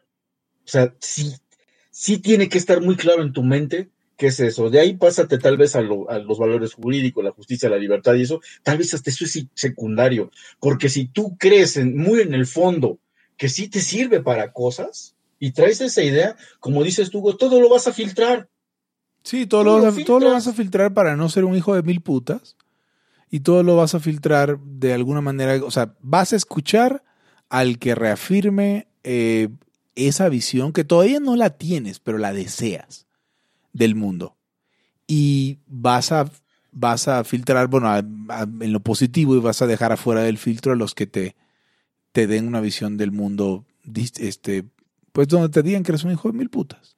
[0.65, 1.35] O sea, sí,
[1.91, 4.69] sí tiene que estar muy claro en tu mente qué es eso.
[4.69, 8.41] De ahí pásate tal vez a, los valores jurídicos, la justicia, la libertad y eso,
[8.63, 12.99] tal vez hasta eso es secundario, porque si tú crees muy en el fondo
[13.37, 17.69] que sí te sirve para cosas, y traes esa idea, como dices tú, todo lo
[17.69, 18.49] vas a filtrar.
[19.23, 21.75] Sí, todo, lo, vas a, todo lo vas a filtrar para no ser un hijo
[21.75, 22.55] de mil putas.
[23.29, 25.63] Y todo lo vas a filtrar de alguna manera.
[25.63, 27.03] O sea, vas a escuchar
[27.49, 29.49] al que reafirme eh,
[29.95, 33.06] esa visión que todavía no la tienes, pero la deseas
[33.77, 34.35] del mundo.
[35.07, 36.29] Y vas a,
[36.71, 40.75] vas a filtrar, bueno, en lo positivo y vas a dejar afuera del filtro a
[40.75, 41.35] los que te,
[42.11, 44.65] te den una visión del mundo este,
[45.11, 46.95] pues donde te digan que eres un hijo de mil putas.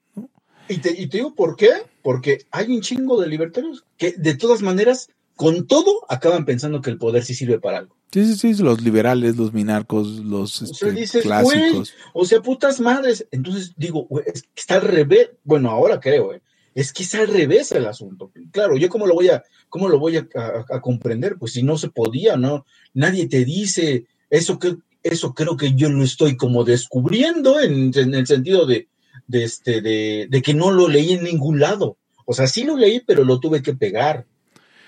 [0.68, 1.70] Y, te, digo por qué,
[2.04, 6.92] porque hay un chingo de libertarios que de todas maneras, con todo, acaban pensando que
[6.92, 7.96] el poder sí sirve para algo.
[8.12, 11.94] Sí, sí, sí, los liberales, los minarcos, los este, clásicos.
[12.13, 13.26] o sea, putas madres.
[13.32, 15.32] Entonces digo, que está al revés.
[15.44, 16.42] Bueno, ahora creo, ¿eh?
[16.75, 18.32] Es que está al revés el asunto.
[18.51, 21.89] Claro, yo cómo lo voy a, cómo lo voy a, comprender, pues si no se
[21.89, 27.60] podía, no, nadie te dice eso que eso creo que yo lo estoy como descubriendo
[27.60, 28.89] en, el sentido de,
[29.32, 31.97] este, de, que no lo leí en ningún lado.
[32.25, 34.25] O sea, sí lo leí, pero lo tuve que pegar.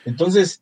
[0.06, 0.62] Entonces,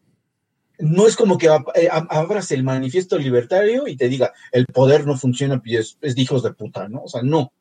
[0.77, 5.17] no es como que eh, abras el manifiesto libertario y te diga, el poder no
[5.17, 7.03] funciona y es, de hijos de puta, ¿no?
[7.03, 7.51] O sea, no.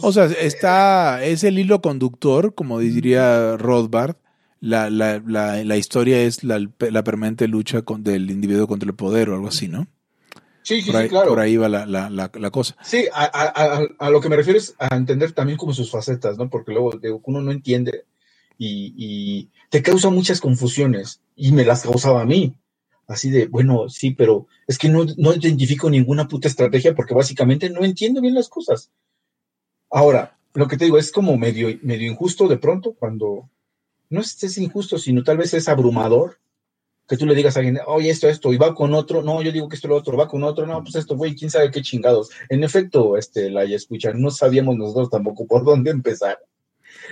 [0.00, 4.16] O sea, está, es el hilo conductor, como diría Rothbard.
[4.60, 6.58] La, la, la, historia es la,
[7.04, 9.86] permanente lucha con, del individuo contra el poder o algo así, ¿no?
[10.62, 11.28] Sí, sí, por ahí, sí, claro.
[11.28, 12.74] Por ahí va la, la, la, cosa.
[12.82, 16.38] Sí, a, a, a, lo que me refiero es a entender también como sus facetas,
[16.38, 16.48] ¿no?
[16.48, 18.06] Porque luego digo, uno no entiende
[18.56, 22.54] y, y, te causa muchas confusiones y me las causaba a mí.
[23.06, 27.68] Así de, bueno, sí, pero es que no, no identifico ninguna puta estrategia porque básicamente
[27.68, 28.90] no entiendo bien las cosas.
[29.94, 33.48] Ahora, lo que te digo es como medio, injusto de pronto cuando
[34.10, 36.40] no es, injusto, sino tal vez es abrumador
[37.06, 39.52] que tú le digas a alguien, oye, esto, esto, y va con otro, no, yo
[39.52, 41.80] digo que esto, lo otro, va con otro, no, pues esto, güey, quién sabe qué
[41.80, 42.30] chingados.
[42.48, 46.40] En efecto, este, la escucha, no sabíamos nosotros tampoco por dónde empezar.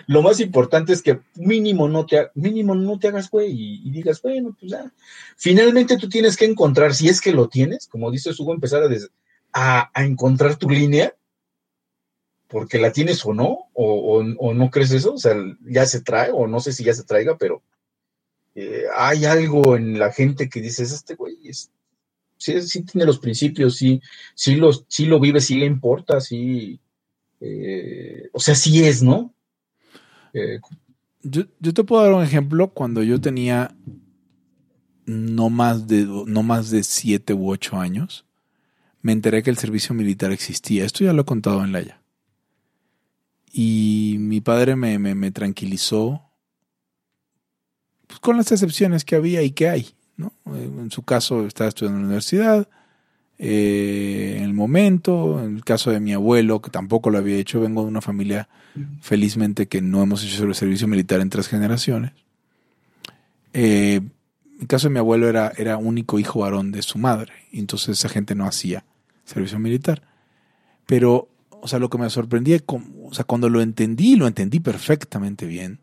[0.09, 4.21] Lo más importante es que mínimo no te, mínimo no te hagas güey y, digas,
[4.23, 4.92] bueno, pues ya.
[5.37, 8.83] Finalmente tú tienes que encontrar, si es que lo tienes, como dice Hugo, empezar
[9.53, 11.14] a, a, encontrar tu línea,
[12.52, 15.34] porque la tienes o no, o, o, no crees eso, o sea,
[15.64, 17.62] ya se trae, o no sé si ya se traiga, pero
[18.54, 21.38] eh, hay algo en la gente que dices, este güey
[22.36, 24.02] sí, tiene los principios, sí,
[24.34, 26.78] sí, los, sí lo vive, sí le importa, sí,
[27.40, 29.32] eh, o sea, sí es, ¿no?
[30.34, 30.60] Eh,
[31.22, 33.74] yo, yo, te puedo dar un ejemplo cuando yo tenía
[35.06, 38.26] no más de, no más de siete u ocho años,
[39.00, 40.84] me enteré que el servicio militar existía.
[40.84, 42.01] Esto ya lo he contado en Laia.
[43.52, 46.22] Y mi padre me, me, tranquilizó
[48.06, 49.88] pues, con las excepciones que había y que hay.
[50.16, 50.32] ¿no?
[50.46, 52.68] En su caso estaba estudiando en la universidad,
[53.38, 57.60] eh, en el momento, en el caso de mi abuelo, que tampoco lo había hecho,
[57.60, 58.48] vengo de una familia
[59.00, 62.12] felizmente que no hemos hecho el servicio militar en tres generaciones.
[63.52, 67.32] Eh, en el caso de mi abuelo era, era único hijo varón de su madre,
[67.52, 68.84] entonces esa gente no hacía
[69.24, 70.02] servicio militar.
[70.86, 71.28] Pero,
[71.62, 75.79] o sea, lo que me sorprendía, o sea, cuando lo entendí, lo entendí perfectamente bien,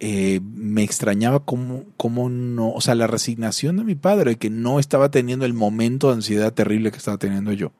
[0.00, 4.78] eh, me extrañaba cómo, cómo, no, o sea, la resignación de mi padre, que no
[4.78, 7.72] estaba teniendo el momento de ansiedad terrible que estaba teniendo yo,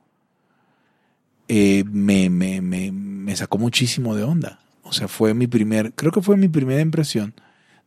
[1.48, 4.61] eh, me, me, me, me, sacó muchísimo de onda.
[4.83, 7.33] O sea, fue mi primer, creo que fue mi primera impresión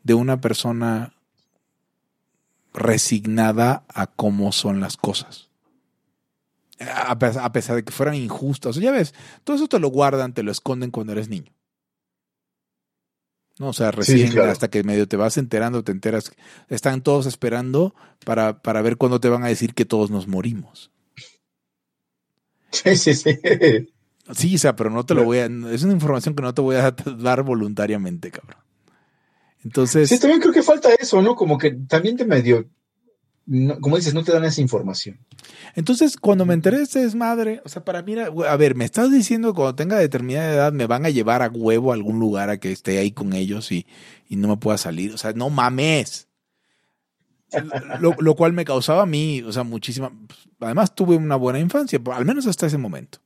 [0.04, 1.14] de una persona
[2.74, 5.51] resignada a cómo son las cosas.
[6.96, 8.72] A pesar, a pesar de que fueran injustas.
[8.72, 9.14] O sea, ya ves,
[9.44, 11.54] todo eso te lo guardan, te lo esconden cuando eres niño.
[13.60, 13.70] ¿no?
[13.70, 16.32] O sea, recién hasta que medio te vas enterando, te enteras,
[16.70, 17.94] están todos esperando
[18.26, 20.92] para, para ver cuándo te van a decir que todos nos morimos.
[22.72, 23.40] Sí, sí, sí.
[24.34, 26.62] Sí, o sea, pero no te lo voy a, es una información que no te
[26.62, 28.62] voy a dar voluntariamente, cabrón.
[29.64, 30.10] Entonces.
[30.10, 31.36] Sí, también creo que falta eso, ¿no?
[31.36, 32.68] Como que también te medio
[33.82, 35.20] como dices, no te dan esa información.
[35.76, 39.12] Entonces, cuando me enteré de este desmadre, o sea, para mí, a ver, me estás
[39.12, 42.50] diciendo que cuando tenga determinada edad me van a llevar a huevo a algún lugar
[42.50, 43.86] a que esté ahí con ellos y,
[44.30, 45.14] no me pueda salir.
[45.14, 46.30] O sea, no mames.
[48.00, 50.14] Lo, cual me causaba a mí, o sea, muchísima.
[50.62, 53.20] Además, tuve una buena infancia, al menos hasta ese momento.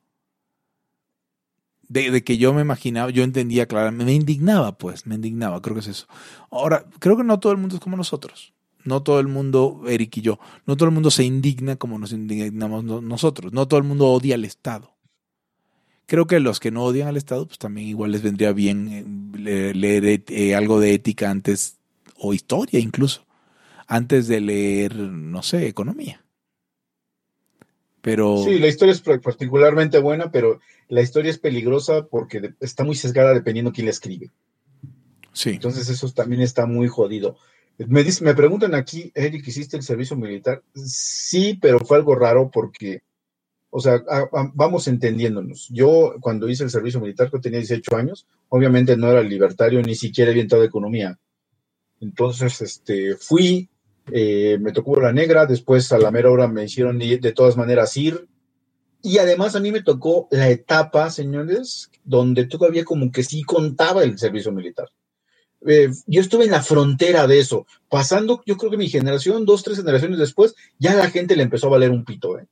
[1.88, 5.82] De, que yo me imaginaba, yo entendía claramente, me indignaba, pues, me indignaba, creo que
[5.82, 6.08] es eso.
[6.50, 8.55] Ahora, creo que no todo el mundo es como nosotros.
[8.86, 12.14] No todo el mundo, Eric y yo, no todo el mundo se indigna como nos
[12.14, 13.52] indignamos nosotros.
[13.52, 14.96] No todo el mundo odia al Estado.
[16.06, 19.74] Creo que los que no odian al Estado, pues también igual les vendría bien eh,
[19.74, 21.78] leer, eh, algo de ética antes,
[22.16, 23.26] o historia incluso,
[23.88, 26.24] antes de leer, no sé, economía.
[28.02, 28.44] Pero...
[28.44, 33.34] Sí, la historia es particularmente buena, pero la historia es peligrosa porque está muy sesgada
[33.34, 34.30] dependiendo quién la escribe.
[35.34, 35.50] Sí.
[35.50, 37.38] Entonces eso también está muy jodido.
[37.78, 40.64] Me, preguntan aquí, Eric, ¿hiciste el servicio militar?
[40.74, 43.04] Sí, pero fue algo raro porque
[43.78, 44.02] o sea,
[44.54, 45.68] vamos entendiéndonos.
[45.70, 49.96] Yo cuando hice el servicio militar, cuando tenía 18 años, obviamente no era libertario, ni
[49.96, 51.20] siquiera había entrado de economía.
[52.00, 53.70] Entonces, este, fui,
[54.14, 57.98] eh, me tocó la negra, después a la mera hora me hicieron de todas maneras
[57.98, 58.30] ir.
[59.02, 64.04] Y además a mí me tocó la etapa, señores, donde todavía como que sí contaba
[64.04, 64.88] el servicio militar.
[65.68, 69.64] Eh, yo estuve en la frontera de eso, pasando, yo creo que mi generación, dos,
[69.64, 72.48] tres generaciones después, ya la gente le empezó a valer un pito, ¿eh?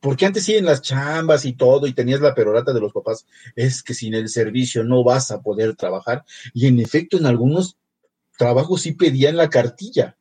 [0.00, 3.26] Porque antes sí en las chambas y todo, y tenías la perorata de los papás,
[3.56, 6.26] es que sin el servicio no vas a poder trabajar.
[6.52, 7.78] Y en efecto, en algunos
[8.36, 10.18] trabajos sí pedían la cartilla.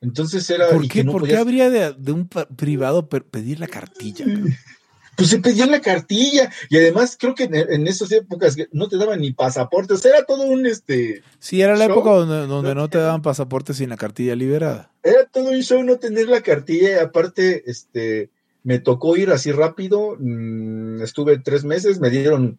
[0.00, 0.70] Entonces era.
[0.70, 4.24] ¿Por qué, ¿Por qué habría de, un privado pedir la cartilla?
[5.16, 6.52] Pues se pedían la cartilla.
[6.68, 10.04] Y además, creo que en, esas épocas no te daban ni pasaportes.
[10.04, 11.22] era todo un este.
[11.38, 14.92] Sí, era la época donde, donde no te daban pasaporte sin la cartilla liberada.
[15.02, 16.90] Era todo un show no tener la cartilla.
[16.90, 18.30] Y aparte, este
[18.66, 22.58] me tocó ir así rápido, mm, estuve tres meses, me dieron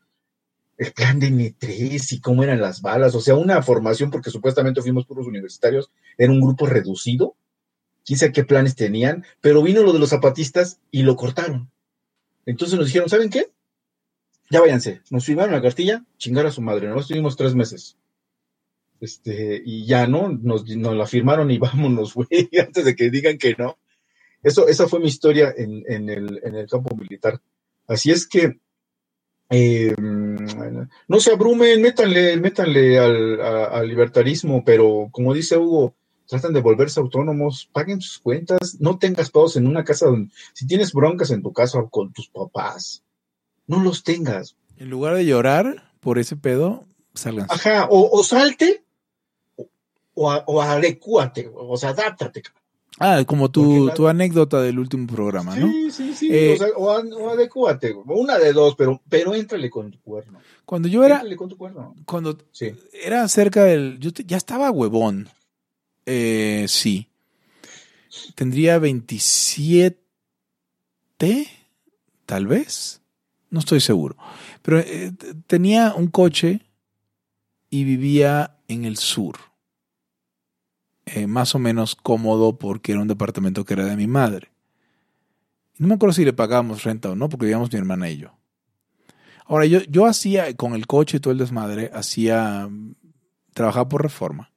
[0.77, 4.81] el plan de M3 y cómo eran las balas, o sea, una formación, porque supuestamente
[4.81, 7.35] fuimos puros universitarios, era un grupo reducido,
[8.05, 11.69] quién sabe qué planes tenían, pero vino lo de los zapatistas y lo cortaron.
[12.47, 13.51] Entonces nos dijeron, ¿saben qué?
[14.49, 16.99] Ya váyanse, nos firmaron la cartilla, chingar a su madre, ¿no?
[16.99, 17.97] Estuvimos tres meses.
[19.01, 20.29] Este, y ya, ¿no?
[20.29, 23.77] Nos, la firmaron y vámonos, güey, antes de que digan que no.
[24.41, 27.41] Eso, esa fue mi historia en, el, campo militar.
[27.85, 28.59] Así es que
[29.49, 35.95] eh, no se abrumen, métanle, métanle al, al, libertarismo, pero como dice Hugo,
[36.27, 40.67] tratan de volverse autónomos, paguen sus cuentas, no tengas pedos en una casa donde, si
[40.67, 43.03] tienes broncas en tu casa con tus papás,
[43.65, 44.55] no los tengas.
[44.77, 47.47] En lugar de llorar por ese pedo, salgan.
[47.49, 48.83] Ajá, o, salte
[50.13, 52.43] o, o, adecuate, o sea, adáptate.
[52.99, 55.67] Ah, como tu, tu anécdota del último programa, ¿no?
[55.67, 56.29] Sí, sí, sí.
[56.31, 56.67] Eh, o, sea,
[57.15, 60.39] o, adecuate, una de dos, pero, pero éntrale con tu cuerno.
[60.65, 61.23] Cuando yo era.
[61.35, 61.95] con tu cuerno.
[62.05, 62.37] Cuando
[62.91, 63.99] era cerca del.
[63.99, 65.29] Yo ya estaba huevón.
[66.07, 67.09] Eh, sí.
[68.33, 69.99] Tendría 27,
[72.25, 73.01] tal vez.
[73.49, 74.15] No estoy seguro.
[74.61, 75.11] Pero eh,
[75.47, 76.61] tenía un coche
[77.69, 79.37] y vivía en el sur.
[81.05, 84.49] Eh, más o menos cómodo porque era un departamento que era de mi madre.
[85.77, 88.37] no me acuerdo si le pagábamos renta o no, porque vivíamos mi hermana y yo.
[89.45, 92.69] Ahora, yo, yo hacía, con el coche y todo el desmadre, hacía,
[93.53, 94.51] trabajaba por reforma.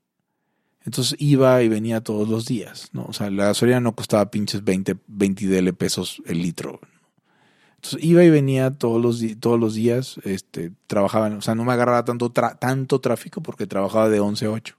[0.84, 3.04] Entonces iba y venía todos los días, ¿no?
[3.04, 6.80] O sea, la gasolina no costaba pinches 20, 20 DL pesos el litro.
[7.76, 11.72] Entonces iba y venía todos los, todos los días, este, trabajaba, o sea, no me
[11.72, 14.76] agarraba tanto, tanto tráfico porque trabajaba de 11 a 8.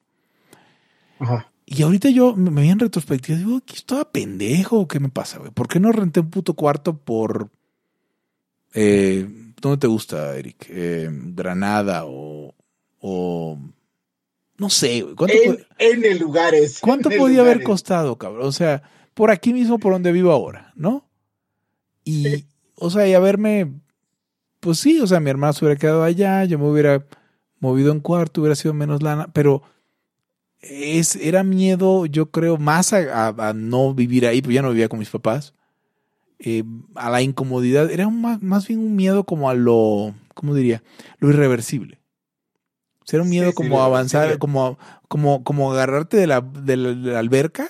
[1.19, 1.51] Ajá.
[1.65, 4.87] Y ahorita yo me vi en retrospectiva y digo, ¿qué estaba pendejo?
[4.87, 5.51] ¿Qué me pasa, güey?
[5.51, 7.49] ¿Por qué no renté un puto cuarto por...
[8.73, 10.65] Eh, ¿Dónde te gusta, Eric?
[10.69, 12.53] Eh, Granada o...
[12.99, 13.57] o
[14.61, 15.03] no sé.
[15.17, 15.35] ¿Cuánto
[15.79, 18.45] en, el lugar ¿Cuánto podía haber costado, cabrón?
[18.45, 18.83] O sea,
[19.15, 21.09] por aquí mismo, por donde vivo ahora, ¿no?
[22.03, 22.45] Y,
[22.75, 23.73] o sea, y haberme...
[24.59, 27.03] Pues sí, o sea, mi hermano se hubiera quedado allá, yo me hubiera
[27.59, 29.63] movido en cuarto, hubiera sido menos lana, pero
[30.59, 34.99] es, era miedo, yo creo, más a, no vivir ahí, pero ya no vivía con
[34.99, 35.55] mis papás,
[36.37, 40.83] eh, a la incomodidad, era más, más, bien un miedo como a lo, ¿cómo diría?
[41.17, 42.00] Lo irreversible.
[43.15, 47.69] Era un miedo como avanzar, como, como, como agarrarte de la, de la, alberca.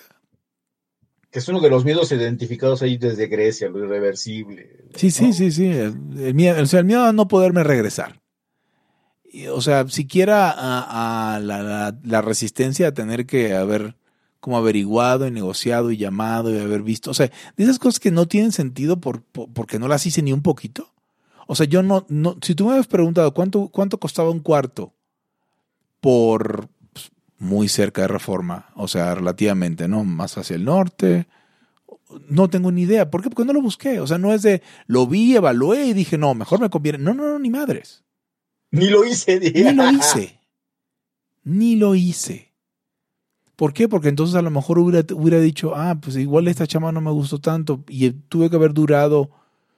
[1.30, 4.86] Que es uno de los miedos identificados ahí desde Grecia, lo irreversible.
[4.96, 5.70] Sí, sí, sí, sí.
[5.70, 8.22] El, miedo, o sea, el miedo a no poderme regresar
[9.52, 13.96] o sea, siquiera a, la, resistencia a tener que haber
[14.39, 18.12] como averiguado y negociado y llamado y haber visto, o sea, de esas cosas que
[18.12, 20.92] no tienen sentido por, porque no las hice ni un poquito.
[21.48, 24.94] O sea, yo no, no, si tú me habías preguntado cuánto, cuánto costaba un cuarto
[26.02, 30.04] por pues, muy cerca de Reforma, o sea, relativamente, ¿no?
[30.04, 31.28] Más hacia el norte,
[32.28, 33.10] no tengo ni idea.
[33.10, 33.30] ¿Por qué?
[33.30, 33.99] Porque no lo busqué.
[33.99, 36.97] O sea, no es de lo vi, evalué y dije, no, mejor me conviene.
[36.97, 38.04] No, no, no, ni madres.
[38.72, 40.39] Ni lo hice, Ni lo hice.
[41.43, 42.52] Ni lo hice.
[43.56, 43.88] ¿Por qué?
[43.88, 47.12] Porque entonces a lo mejor hubiera, hubiera dicho, ah, pues igual esta chama no me
[47.12, 49.30] gustó tanto y tuve que haber durado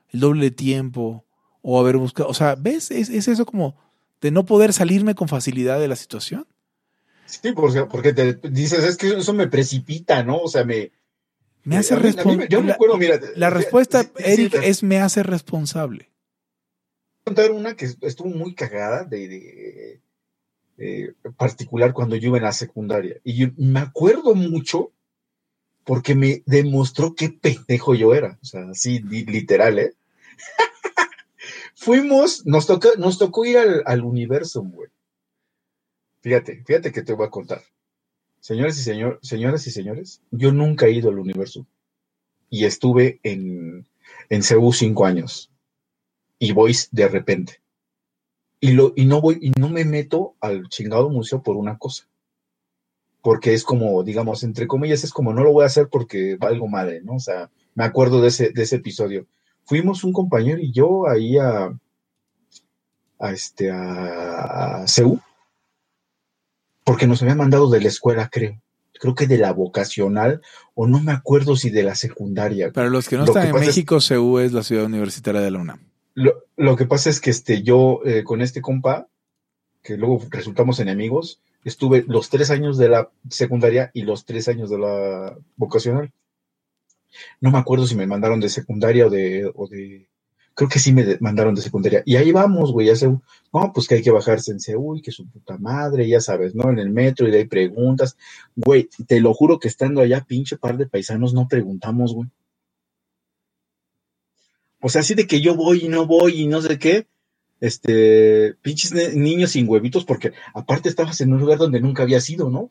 [0.09, 1.25] el doble de tiempo
[1.61, 2.29] o haber buscado.
[2.29, 2.91] O sea, ¿ves?
[2.91, 3.75] Es, es eso como
[4.23, 6.47] de no poder salirme con facilidad de la situación.
[7.25, 10.37] Sí, porque, porque te dices, es que eso me precipita, ¿no?
[10.37, 10.93] O sea, me,
[11.65, 12.47] me hace responsable.
[12.49, 13.19] Yo recuerdo, mira.
[13.35, 16.09] La respuesta, Eric, es me hace responsable.
[17.25, 19.99] contar una que estuvo muy cagada de,
[21.35, 23.17] particular cuando yo iba en la secundaria.
[23.25, 24.93] Y me acuerdo mucho
[25.83, 28.39] porque me demostró qué pendejo yo era.
[28.41, 29.93] O sea, así literal, ¿eh?
[31.83, 34.89] Fuimos, nos tocó, nos tocó ir al, universo, güey.
[36.21, 37.61] Fíjate, fíjate que te voy a contar.
[38.39, 41.67] Señores y señor, señoras y señores, yo nunca he ido al universo.
[42.49, 43.85] Y estuve en,
[44.29, 45.51] en Ceú cinco años.
[46.39, 47.61] Y voy de repente.
[48.61, 52.07] Y, lo, y no voy, y no me meto al chingado museo por una cosa.
[53.21, 56.69] Porque es como, digamos, entre comillas, es como no lo voy a hacer porque valgo
[56.69, 57.15] madre, ¿no?
[57.15, 59.27] O sea, me acuerdo de ese, de ese episodio.
[59.65, 61.73] Fuimos un compañero y yo ahí a,
[63.19, 64.87] a este, a, a
[66.83, 68.59] porque nos habían mandado de la escuela, creo.
[68.99, 70.41] Creo que de la vocacional,
[70.75, 72.71] o no me acuerdo si de la secundaria.
[72.71, 75.79] Para los que no están en México, CEU es la ciudad universitaria de la UNAM.
[76.15, 79.07] Lo, que pasa es que este, yo eh, con este compa,
[79.81, 84.69] que luego resultamos enemigos, estuve los tres años de la secundaria y los tres años
[84.69, 86.11] de la vocacional.
[87.41, 90.07] No me acuerdo si me mandaron de secundaria o de, o de
[90.55, 92.03] creo que sí me mandaron de secundaria.
[92.05, 93.21] Y ahí vamos, güey, ya se, no,
[93.73, 96.69] pues que hay que bajarse en Seúl, que su puta madre, ya sabes, ¿no?
[96.69, 98.17] En el metro y de ahí preguntas.
[98.55, 102.29] Güey, te lo juro que estando allá, pinche par de paisanos, no preguntamos, güey.
[104.79, 107.07] O sea, así de que yo voy y no voy y no sé qué.
[107.61, 112.49] Este, pinches niños sin huevitos, porque aparte estabas en un lugar donde nunca había sido,
[112.49, 112.69] ¿no?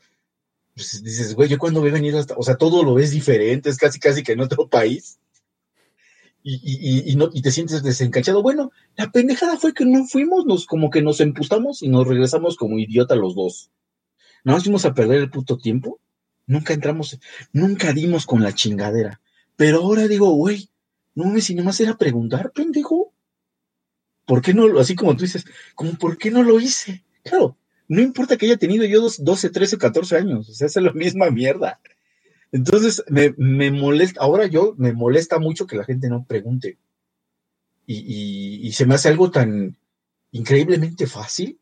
[0.74, 3.76] Pues dices, güey, yo cuando he venido hasta, o sea, todo lo ves diferente, es
[3.76, 5.18] casi, casi que en otro país
[6.44, 8.42] y, no, y te sientes desencanchado.
[8.42, 12.56] Bueno, la pendejada fue que no fuimos, nos como que nos empustamos y nos regresamos
[12.56, 13.70] como idiota los dos.
[14.44, 16.00] No nos fuimos a perder el puto tiempo.
[16.46, 17.18] Nunca entramos,
[17.52, 19.20] nunca dimos con la chingadera.
[19.54, 20.68] Pero ahora digo, güey,
[21.14, 23.12] no me si nomás era preguntar, pendejo.
[24.26, 25.44] ¿Por qué no, así como tú dices,
[25.74, 27.04] como por qué no lo hice?
[27.22, 27.56] Claro,
[27.92, 31.30] no importa que haya tenido yo 12, 13, 14 años, o sea, es la misma
[31.30, 31.78] mierda.
[32.50, 36.78] Entonces, me, me, molesta, ahora yo me molesta mucho que la gente no pregunte.
[37.84, 39.76] Y, y, se me hace algo tan
[40.30, 41.60] increíblemente fácil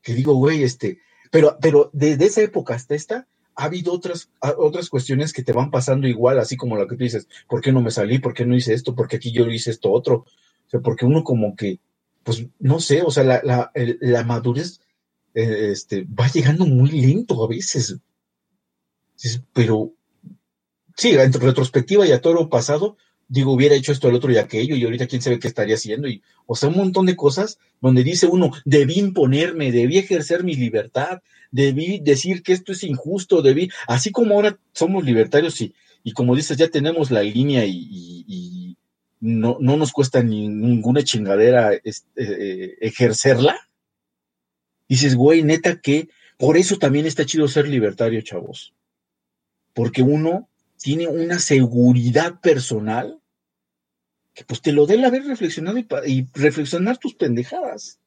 [0.00, 1.00] que digo, güey, este,
[1.32, 3.26] pero, pero desde esa época hasta esta,
[3.56, 7.02] ha habido otras, otras cuestiones que te van pasando igual, así como lo que tú
[7.02, 8.20] dices, ¿por qué no me salí?
[8.20, 8.94] ¿Por qué no hice esto?
[8.94, 10.18] ¿Por qué aquí yo hice esto otro?
[10.66, 11.80] O sea, porque uno como que,
[12.22, 14.83] pues, no sé, o sea, la, la, la madurez
[15.34, 17.96] eh, este, va llegando muy lento a veces.
[19.52, 19.92] Pero
[20.96, 22.96] sí, en retrospectiva y a todo lo pasado,
[23.28, 26.08] digo, hubiera hecho esto, el otro y aquello, y ahorita quién sabe qué estaría haciendo,
[26.08, 30.54] y, o sea, un montón de cosas donde dice uno, debí imponerme, debí ejercer mi
[30.54, 31.20] libertad,
[31.50, 36.36] debí decir que esto es injusto, debí, así como ahora somos libertarios y, y como
[36.36, 38.76] dices, ya tenemos la línea y,
[39.20, 43.56] no, no, nos cuesta ninguna chingadera este, eh, ejercerla,
[44.88, 46.08] dices, güey, neta que
[46.38, 48.74] por eso también está chido ser libertario, chavos
[49.74, 53.20] porque uno tiene una seguridad personal
[54.32, 58.00] que pues te lo dé el haber reflexionado y, reflexionar tus pendejadas.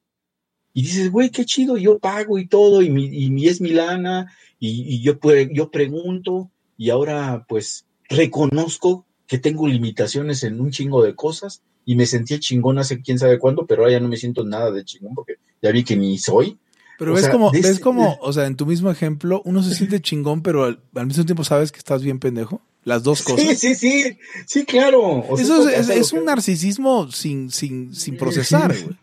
[0.74, 4.30] Y dices, güey, qué chido, yo pago y todo, y, mi, y es mi lana,
[4.58, 5.18] y, yo,
[5.50, 11.96] yo pregunto, y ahora pues reconozco que tengo limitaciones en un chingo de cosas, y
[11.96, 14.84] me sentía chingón hace quién sabe cuándo, pero ahora ya no me siento nada de
[14.84, 16.58] chingón, porque ya vi que ni soy,
[16.98, 20.42] pero ves como, ves como, o sea, en tu mismo ejemplo, uno se siente chingón,
[20.42, 22.60] pero al, mismo tiempo sabes que estás bien pendejo.
[22.84, 23.46] Las dos cosas.
[23.46, 25.24] Sí, sí, sí, sí, claro.
[25.38, 28.96] eso es, un narcisismo sin, sin, sin procesar, güey.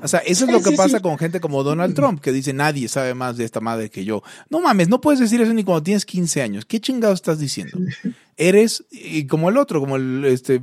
[0.00, 2.88] O sea, eso es lo que pasa con gente como Donald Trump, que dice nadie
[2.88, 4.22] sabe más de esta madre que yo.
[4.48, 6.64] No mames, no puedes decir eso ni cuando tienes 15 años.
[6.64, 7.78] ¿Qué chingado estás diciendo?
[8.36, 10.62] Eres y como el otro, como el este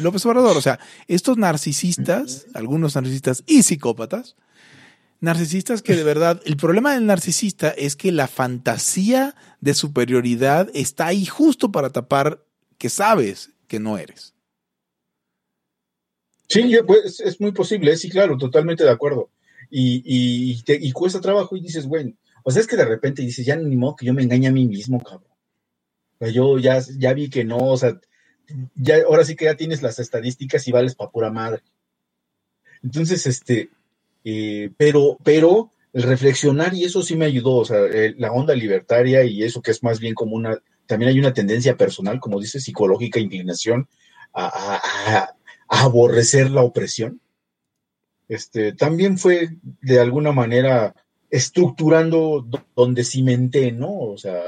[0.00, 0.56] López Obrador.
[0.56, 0.78] O sea,
[1.08, 4.36] estos narcisistas, algunos narcisistas y psicópatas,
[5.20, 11.06] narcisistas que de verdad, el problema del narcisista es que la fantasía de superioridad está
[11.06, 12.44] ahí justo para tapar
[12.78, 14.34] que sabes que no eres.
[16.48, 19.30] Sí, pues, es muy posible, sí, claro, totalmente de acuerdo.
[19.70, 23.44] Y, y, y cuesta trabajo y dices, bueno, o sea, es que de repente dices,
[23.44, 25.28] ya ni modo que yo me engañe a mí mismo, cabrón.
[26.32, 28.00] Yo ya, ya vi que no, o sea,
[28.74, 31.62] ya, ahora sí que ya tienes las estadísticas y vales para pura madre.
[32.82, 33.70] Entonces, este,
[34.30, 37.78] eh, pero, pero el reflexionar y eso sí me ayudó, o sea,
[38.18, 41.78] la onda libertaria y eso que es más bien como una, también hay una tendencia
[41.78, 43.88] personal, como dice, psicológica, inclinación
[44.34, 45.32] a,
[45.66, 47.22] aborrecer la opresión.
[48.28, 50.94] Este, también fue de alguna manera
[51.30, 53.98] estructurando donde cimenté, ¿no?
[53.98, 54.42] O sea,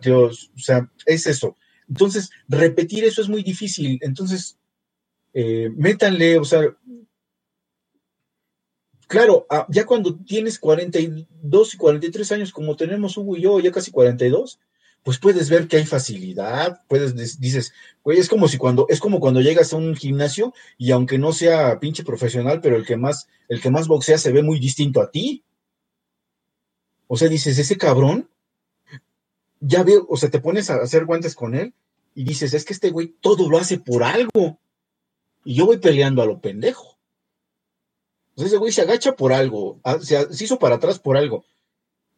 [0.00, 1.56] Dios, o sea, es eso.
[1.88, 4.00] Entonces, repetir eso es muy difícil.
[4.02, 4.58] Entonces,
[5.38, 6.62] eh, métanle, o sea,
[9.06, 13.72] claro, ah, ya cuando tienes 42 y 43 años, como tenemos Hugo y yo, ya
[13.72, 14.60] casi 42,
[15.02, 19.20] pues puedes ver que hay facilidad, puedes, dices, güey, es como si cuando, es como
[19.20, 23.28] cuando llegas a un gimnasio y aunque no sea pinche profesional, pero el que más,
[23.48, 25.44] el que más boxea se ve muy distinto a ti.
[27.06, 28.28] O sea, dices, ese cabrón,
[29.60, 31.72] ya veo, o sea, te pones a hacer guantes con él
[32.16, 34.58] y dices, es que este güey todo lo hace por algo.
[35.44, 36.95] Y yo voy peleando a lo pendejo.
[38.36, 41.44] Sea, ese güey se agacha por algo, ah, se, se hizo para atrás por algo.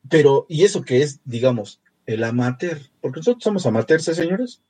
[0.08, 4.62] Pero, y eso que es, digamos, el amateur, porque nosotros somos amateurs, ¿eh, señores.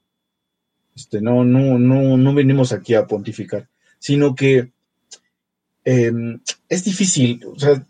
[0.98, 3.68] Este, no, no, no, no venimos aquí a pontificar,
[4.00, 4.72] sino que
[5.84, 7.86] em, es difícil, o sea,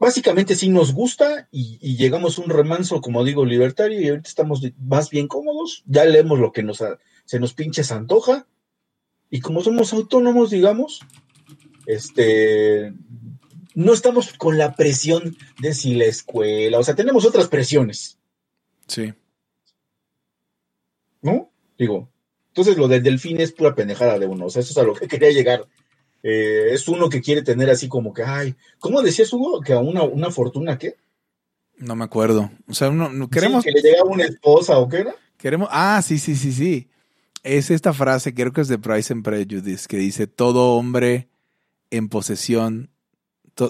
[0.00, 4.60] básicamente sí nos gusta y, llegamos a un remanso, como digo, libertario y ahorita estamos
[4.78, 6.82] más bien cómodos, ya leemos lo que nos,
[7.24, 8.48] se nos pinche se antoja
[9.30, 11.02] y como somos autónomos, digamos,
[11.86, 12.92] este,
[13.74, 18.18] no estamos con la presión de si la escuela, o sea, tenemos otras presiones.
[18.86, 19.12] Sí.
[21.22, 21.50] ¿No?
[21.78, 22.10] Digo,
[22.48, 24.94] entonces lo del delfín es pura pendejada de uno, o sea, eso es a lo
[24.94, 25.66] que quería llegar.
[26.22, 29.60] Eh, es uno que quiere tener así como que, ay, ¿cómo decías Hugo?
[29.60, 30.96] Que a una, una fortuna, ¿qué?
[31.76, 32.50] No me acuerdo.
[32.66, 33.62] O sea, no, queremos.
[33.62, 35.14] que le llega una esposa o qué era.
[35.36, 35.68] Queremos.
[35.70, 36.88] Ah, sí, sí, sí, sí.
[37.42, 41.28] Es esta frase, creo que es de Price and Prejudice, que dice: Todo hombre
[41.90, 42.90] en posesión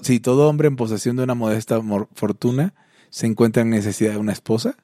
[0.03, 1.81] si todo hombre en posesión de una modesta
[2.15, 2.75] fortuna
[3.11, 4.77] se encuentra en necesidad de una esposa.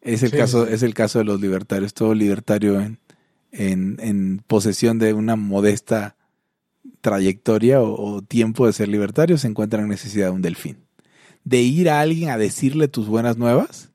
[0.00, 1.92] Es el, caso, es el caso de los libertarios.
[1.92, 2.98] Todo libertario en,
[3.50, 6.16] en, posesión de una modesta
[7.02, 10.78] trayectoria o, tiempo de ser libertario se encuentra en necesidad de un delfín.
[11.44, 13.90] De ir a alguien a decirle tus buenas nuevas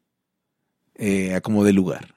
[0.95, 2.14] eh, a como de lugar.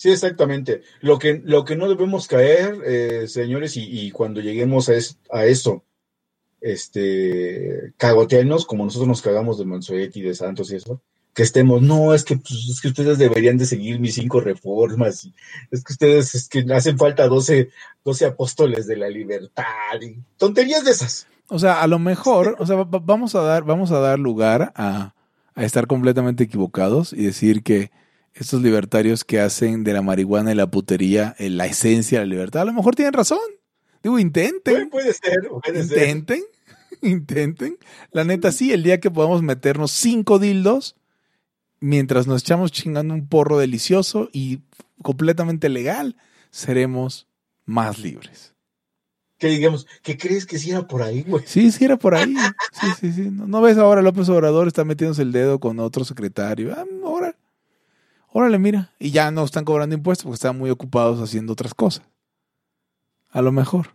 [0.00, 0.80] Sí, exactamente.
[1.02, 4.94] Lo que, lo que no debemos caer, eh, señores, y, cuando lleguemos a,
[5.30, 5.84] a eso,
[6.62, 11.02] este, cagotearnos, como nosotros nos cagamos de Mansuetti, de Santos y eso,
[11.34, 15.26] que estemos, no, es que, pues, es que ustedes deberían de seguir mis cinco reformas,
[15.26, 15.34] y
[15.70, 17.68] es que ustedes, es que hacen falta 12,
[18.02, 21.26] 12 apóstoles de la libertad, y tonterías de esas.
[21.50, 25.12] O sea, a lo mejor, o sea, vamos a dar, vamos a dar lugar a,
[25.54, 27.90] a estar completamente equivocados y decir que
[28.40, 32.62] estos libertarios que hacen de la marihuana y la putería la esencia de la libertad,
[32.62, 33.38] a lo mejor tienen razón.
[34.02, 34.88] Digo, intenten.
[34.88, 36.42] Puede, ser, puede intenten,
[37.02, 37.76] intenten.
[38.12, 40.96] La neta, sí, el día que podamos meternos cinco dildos
[41.80, 44.60] mientras nos echamos chingando un porro delicioso y
[45.02, 46.16] completamente legal,
[46.50, 47.26] seremos
[47.66, 48.54] más libres.
[49.36, 51.44] Que digamos, ¿qué crees que sí era por ahí, güey?
[51.46, 52.34] Sí, sí era por ahí.
[52.72, 53.30] Sí, sí, sí.
[53.30, 56.72] ¿No, ves ahora López Obrador está metiéndose el dedo con otro secretario?
[56.74, 57.36] Ah, ahora
[58.32, 62.02] órale, mira, y ya no están cobrando impuestos porque están muy ocupados haciendo otras cosas.
[63.30, 63.94] A lo mejor.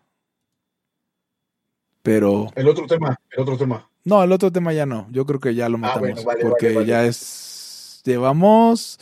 [2.01, 2.51] Pero.
[2.55, 3.89] El otro tema, el otro tema.
[4.03, 5.07] No, el otro tema ya no.
[5.09, 6.23] Yo creo que ya lo ah, matamos.
[6.41, 8.01] porque ya es.
[8.05, 8.99] Llevamos.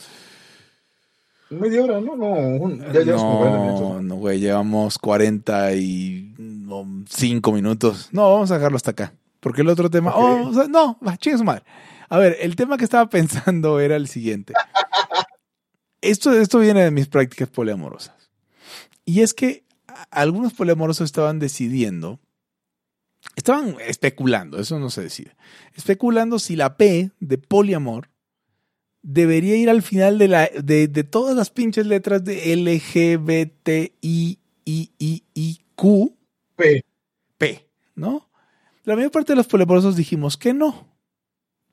[1.50, 2.70] Media hora, no, no.
[2.92, 8.08] Ya no, no, güey, llevamos 45 minutos.
[8.12, 9.12] No, vamos a dejarlo hasta acá.
[9.40, 10.14] Porque el otro tema.
[10.16, 11.64] Oh, no, va, chingue su madre.
[12.08, 14.54] A ver, el tema que estaba pensando era el siguiente.
[16.04, 18.14] Esto, esto viene de mis prácticas poliamorosas.
[19.04, 19.64] Y es que
[20.10, 22.20] algunos poliamorosos estaban decidiendo,
[23.36, 25.34] estaban especulando, eso no se decide,
[25.74, 28.10] especulando si la P de poliamor
[29.02, 33.94] debería ir al final de, la, de, de todas las pinches letras de LGBTIIIQ.
[36.56, 36.84] P.
[37.36, 38.30] P, ¿no?
[38.84, 40.94] La mayor parte de los poliamorosos dijimos que no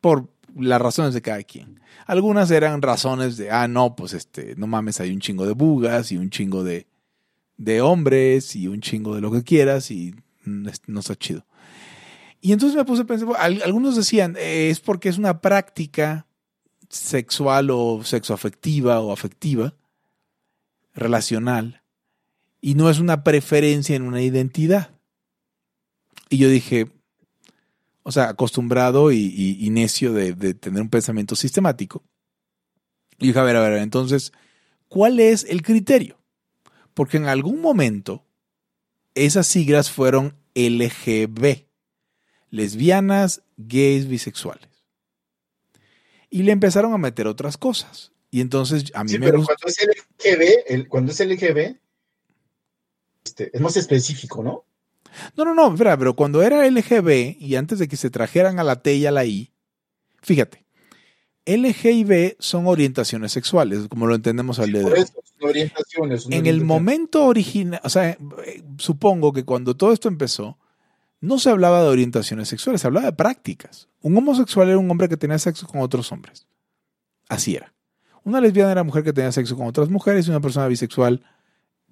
[0.02, 1.80] por las razones de cada quien.
[2.06, 6.12] Algunas eran razones de, ah, no, pues este, no mames, hay un chingo de bugas
[6.12, 6.88] y un chingo de,
[7.58, 11.46] de hombres y un chingo de lo que quieras y no está chido.
[12.42, 16.26] Y entonces me puse a pensar, algunos decían, es porque es una práctica
[16.90, 19.76] sexual o sexoafectiva o afectiva,
[20.96, 21.84] relacional,
[22.60, 24.92] y no es una preferencia en una identidad.
[26.30, 26.92] Y yo dije,
[28.04, 32.04] o sea, acostumbrado y, necio de, de, tener un pensamiento sistemático.
[33.20, 34.32] Y dije, a ver, a ver, entonces,
[34.88, 36.18] ¿cuál es el criterio?
[36.94, 38.26] Porque en algún momento
[39.14, 41.68] esas siglas fueron LGB,
[42.50, 44.70] lesbianas, gays, bisexuales.
[46.30, 48.12] Y le empezaron a meter otras cosas.
[48.32, 51.78] Y entonces a mí me pero Cuando es LGB, cuando es LGB,
[53.26, 54.66] este, es más específico, ¿no?
[55.36, 58.64] No, no, no, espera, pero cuando era LGB y antes de que se trajeran a
[58.64, 59.52] la T y a la I,
[60.22, 60.66] fíjate,
[61.46, 65.06] LG y B son orientaciones sexuales, como lo entendemos al día de hoy.
[65.42, 66.28] Orientaciones.
[66.30, 68.16] En el momento original, o sea,
[68.78, 70.60] supongo que cuando todo esto empezó,
[71.20, 73.90] no se hablaba de orientaciones sexuales, se hablaba de prácticas.
[74.02, 76.46] Un homosexual era un hombre que tenía sexo con otros hombres.
[77.28, 77.74] Así era.
[78.24, 81.24] Una lesbiana era mujer que tenía sexo con otras mujeres y una persona bisexual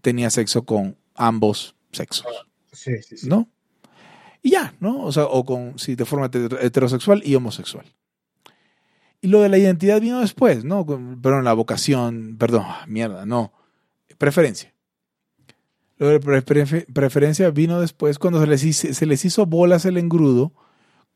[0.01, 2.26] tenía sexo con ambos sexos.
[2.80, 3.27] Sí, sí, sí.
[3.27, 3.49] ¿No?
[4.41, 5.03] Y ya, ¿no?
[5.03, 6.27] O sea, o con, sí, de forma
[6.61, 7.86] heterosexual y homosexual.
[9.19, 10.86] Y lo de la identidad vino después, ¿no?
[10.86, 13.51] Perdón, la vocación, perdón, ah, mierda, no.
[14.17, 14.73] Preferencia.
[15.97, 20.53] Lo de preferencia vino después cuando se les, hizo, se les hizo bolas el engrudo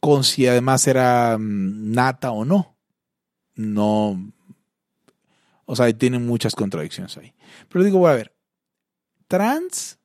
[0.01, 2.75] con si además era mm, nata o no.
[3.55, 4.33] No.
[5.63, 7.33] O sea, tienen muchas contradicciones ahí.
[7.69, 8.35] Pero digo, a ver,
[9.29, 9.97] trans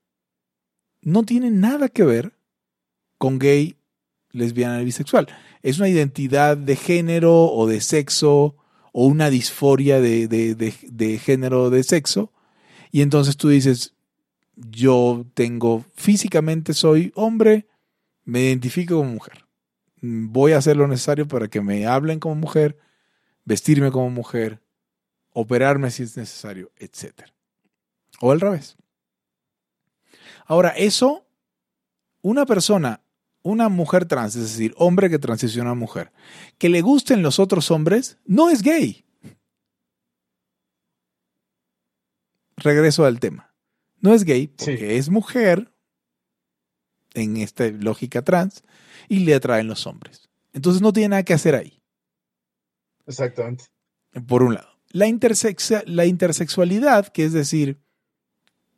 [1.10, 2.32] no tiene nada que ver
[3.16, 3.76] con gay,
[4.32, 5.28] lesbiana y bisexual
[5.62, 8.56] es una identidad de género o de sexo
[8.92, 12.32] o una disforia de, de, de, de género de sexo.
[12.90, 13.94] Y entonces tú dices,
[14.56, 17.66] yo tengo, físicamente soy hombre,
[18.24, 19.44] me identifico como mujer.
[20.00, 22.78] Voy a hacer lo necesario para que me hablen como mujer,
[23.44, 24.60] vestirme como mujer,
[25.32, 27.26] operarme si es necesario, etc.
[28.20, 28.76] O al revés.
[30.48, 31.24] Ahora, eso,
[32.22, 33.00] una persona
[33.42, 36.12] una mujer trans, es decir, hombre que transiciona a mujer,
[36.58, 39.04] que le gusten los otros hombres, no es gay.
[42.56, 43.54] Regreso al tema.
[44.00, 45.72] No es gay porque es mujer
[47.14, 48.62] en esta lógica trans
[49.08, 50.28] y le atraen los hombres.
[50.52, 51.80] Entonces no tiene nada que hacer ahí.
[53.06, 53.64] Exactamente.
[54.26, 54.68] Por un lado.
[54.90, 55.06] La,
[55.86, 57.80] la intersexualidad, que es decir,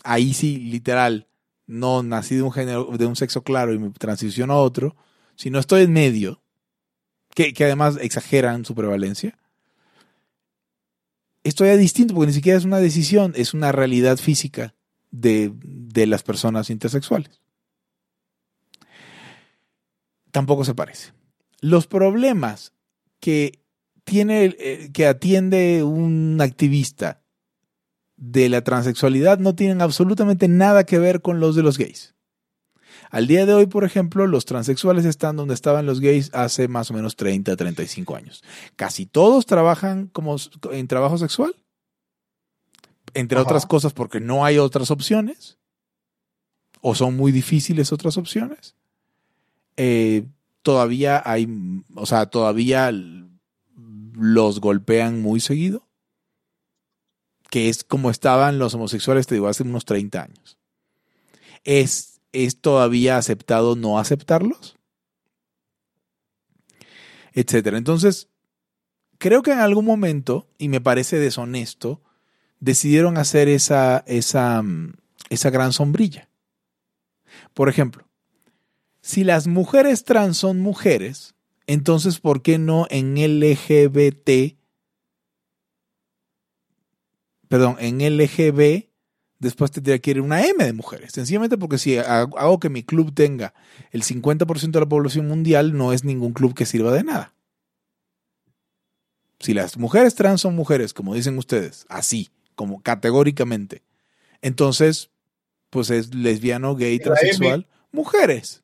[0.05, 1.30] ahí sí, literal,
[1.71, 4.97] no nací de un género, de un sexo claro y me transiciono a otro,
[5.37, 6.43] sino estoy en medio,
[7.35, 9.39] que, además exageran su prevalencia,
[11.45, 14.75] esto ya es distinto porque ni siquiera es una decisión, es una realidad física
[15.13, 17.41] de, de las personas intersexuales.
[20.33, 21.13] Tampoco se parece.
[21.61, 22.73] Los problemas
[23.21, 23.61] que
[24.03, 27.23] tiene, eh, que atiende un activista
[28.21, 32.15] de la transexualidad no tienen absolutamente nada que ver con los de los gays.
[33.11, 36.91] Al día de hoy, por ejemplo, los transexuales están donde estaban los gays hace más
[36.91, 38.45] o menos 30, 35 años.
[38.77, 40.37] Casi todos trabajan como
[40.71, 41.57] en trabajo sexual,
[43.15, 45.59] entre otras cosas porque no hay otras opciones,
[46.83, 48.77] o son muy difíciles otras opciones.
[49.77, 50.27] Eh,
[50.63, 51.49] todavía hay,
[51.95, 52.93] o sea, todavía
[54.15, 55.90] los golpean muy seguido
[57.51, 60.59] que es como estaban los homosexuales, te digo, hace unos 30 años.
[61.65, 64.77] ¿Es, es todavía aceptado no aceptarlos?
[67.33, 67.77] Etcétera.
[67.77, 68.29] Entonces,
[69.19, 72.01] creo que en algún momento, y me parece deshonesto,
[72.61, 74.95] decidieron hacer esa, esa, mm,
[75.29, 76.29] esa gran sombrilla.
[77.55, 78.09] Por ejemplo,
[79.01, 81.35] si las mujeres trans son mujeres,
[81.67, 84.60] entonces, ¿por qué no en LGBT
[87.51, 88.91] perdón, en LGB,
[89.41, 91.11] después tendría que ir una M de mujeres.
[91.13, 93.55] Sencillamente porque si hago que mi club tenga
[93.91, 97.35] el 50% de la población mundial, no es ningún club que sirva de nada.
[99.41, 103.83] Si las mujeres trans son mujeres, como dicen ustedes, así, como categóricamente,
[104.43, 105.11] entonces,
[105.71, 108.63] pues es lesbiano, gay, transexual, mujeres.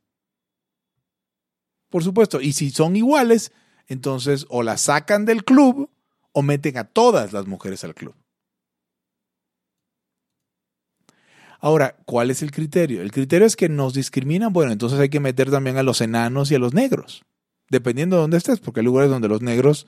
[1.88, 2.40] Por supuesto.
[2.40, 3.50] Y si son iguales,
[3.88, 5.90] entonces o las sacan del club
[6.30, 8.14] o meten a todas las mujeres al club.
[11.60, 13.02] Ahora, ¿cuál es el criterio?
[13.02, 16.50] El criterio es que nos discriminan, bueno, entonces hay que meter también a los enanos
[16.50, 17.22] y a los negros,
[17.70, 19.86] dependiendo de dónde estés, porque hay lugares donde los negros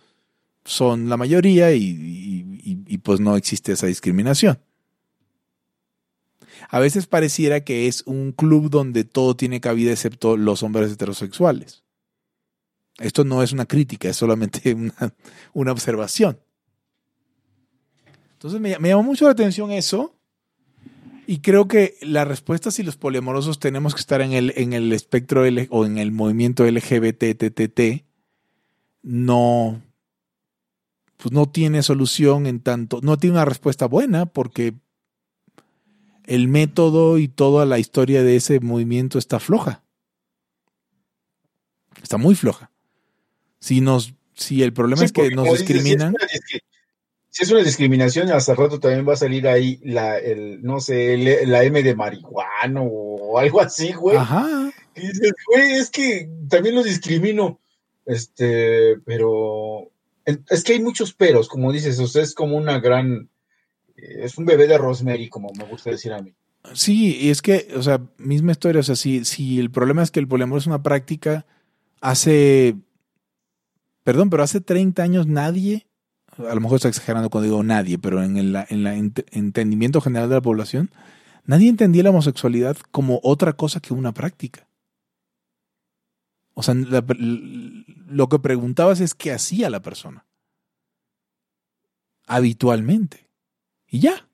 [0.65, 4.59] son la mayoría y, pues no existe esa discriminación.
[6.71, 11.85] A veces pareciera que es un club donde todo tiene cabida excepto los hombres heterosexuales.
[12.99, 14.75] Esto no es una crítica, es solamente
[15.55, 16.39] una, observación.
[18.33, 20.18] Entonces me, me llamó mucho la atención eso
[21.31, 24.91] Y creo que la respuesta si los poliamorosos tenemos que estar en el, en el
[24.95, 28.03] espectro L, o en el movimiento LGBT,
[29.03, 29.83] no,
[31.19, 34.73] pues no tiene solución en tanto, no tiene una respuesta buena porque
[36.25, 39.85] el método y toda la historia de ese movimiento está floja.
[42.03, 42.71] Está muy floja.
[43.61, 46.15] Si nos, si el problema es que nos discriminan
[47.39, 51.47] si es una discriminación, hasta rato también va a salir ahí la, el, no sé,
[51.47, 54.17] la M de marihuana o algo así, güey.
[54.17, 54.73] Ajá.
[54.97, 57.61] Y dices, güey, es que también lo discrimino.
[58.05, 59.89] Este, pero
[60.25, 63.31] es que hay muchos peros, como dices, usted es como una gran,
[63.95, 66.35] es un bebé de Rosemary, como me gusta decir a mí.
[66.75, 70.11] Sí, y es que, o sea, misma historia, o sea, si, si el problema es
[70.11, 71.47] que el poliamor es una práctica,
[72.01, 72.75] hace,
[74.03, 75.88] perdón, pero hace 30 años nadie
[76.39, 80.37] a lo mejor estoy exagerando cuando digo nadie, pero en el en entendimiento general de
[80.37, 80.91] la población,
[81.45, 84.69] nadie entendía la homosexualidad como otra cosa que una práctica.
[86.55, 90.27] O sea, lo que preguntabas es qué hacía la persona.
[92.27, 93.29] Habitualmente.
[93.87, 94.29] Y ya.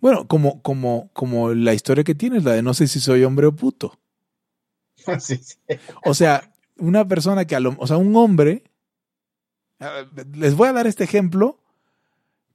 [0.00, 3.46] Bueno, como, como, como la historia que tienes, la de no sé si soy hombre
[3.46, 3.98] o puto.
[6.04, 8.64] O sea, una persona que a lo, o sea, un hombre
[10.34, 11.58] les voy a dar este ejemplo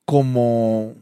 [0.06, 0.96] como,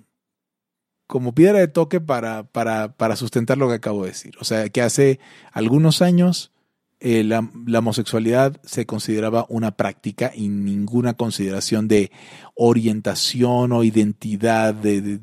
[1.07, 4.35] como piedra de toque para, para, sustentar lo que acabo de decir.
[4.39, 5.19] O sea, que hace
[5.53, 6.51] algunos años
[6.99, 7.39] eh, la,
[7.79, 12.11] homosexualidad se consideraba una práctica y ninguna consideración de
[12.55, 15.21] orientación o identidad, de,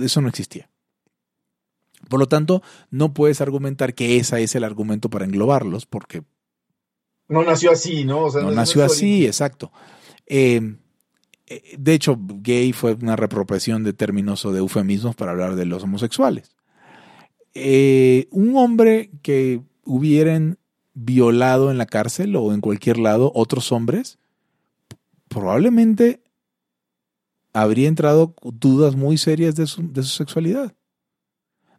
[0.00, 0.70] eso no existía.
[2.08, 6.22] Por lo tanto, no puedes argumentar que ese es el argumento para englobarlos, porque...
[7.26, 8.28] No nació así, ¿no?
[8.28, 9.72] no, nació así, exacto.
[10.26, 10.76] Eh,
[11.46, 15.66] eh, de hecho, gay fue una repropiación de términos o de eufemismos para hablar de
[15.66, 16.54] los homosexuales.
[17.54, 20.58] Eh, un hombre que hubieran
[20.94, 24.18] violado en la cárcel o en cualquier lado otros hombres,
[25.28, 26.22] probablemente
[27.52, 30.74] habría entrado dudas muy serias de su, de su sexualidad.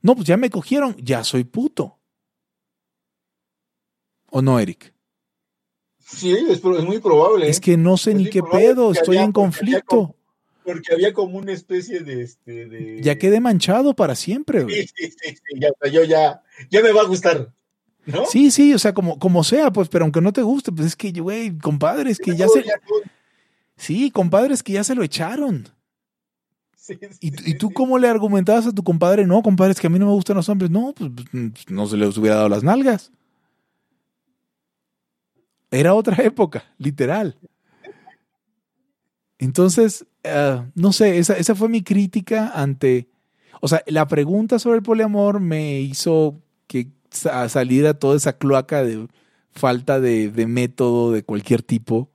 [0.02, 1.98] No, pues ya me cogieron, ya soy puto.
[4.30, 4.95] ¿O no, Eric?
[6.08, 7.49] Sí, es, muy probable.
[7.49, 10.16] Es que no sé ni qué pedo, estoy en conflicto.
[10.64, 14.66] Porque había, como, una especie de, este, Ya quedé manchado para siempre.
[14.68, 17.51] Sí, sí, sí, ya, yo ya, ya me va a gustar.
[18.06, 18.26] ¿No?
[18.28, 20.95] Sí, sí, o sea, como, como sea, pues, pero aunque no te guste, pues es
[20.95, 22.64] que, güey, compadres, que ya se...
[23.78, 25.68] Sí, compadres que ya se lo echaron.
[26.78, 29.26] Sí, ¿Y, ¿Y, tú cómo le argumentabas a tu compadre?
[29.26, 30.70] No, compadres, que a mí no me gustan los hombres.
[30.70, 33.12] No, pues, pues no se les hubiera dado las nalgas.
[35.76, 37.38] Era otra época, literal.
[39.38, 43.09] Entonces, eh, no sé, esa, esa, fue mi crítica ante,
[43.59, 49.07] o sea, la pregunta sobre el poliamor me hizo que saliera toda esa cloaca de
[49.51, 52.09] falta de, de, método de cualquier tipo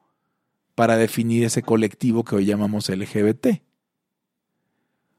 [0.74, 3.62] para definir ese colectivo que hoy llamamos LGBT.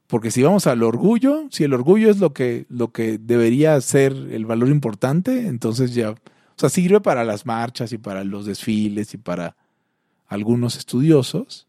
[0.07, 4.11] Porque si vamos al orgullo, si el orgullo es lo que, lo que debería ser
[4.11, 6.15] el valor importante, entonces ya
[6.61, 9.55] sea, sirve para las marchas y para los desfiles y para
[10.27, 11.67] algunos estudiosos,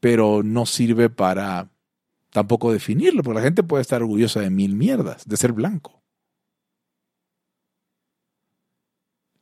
[0.00, 1.70] pero no sirve para
[2.30, 6.02] tampoco definirlo, porque la gente puede estar orgullosa de mil mierdas, de ser blanco.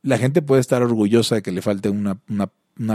[0.03, 2.19] La gente puede estar orgullosa de que le falte una,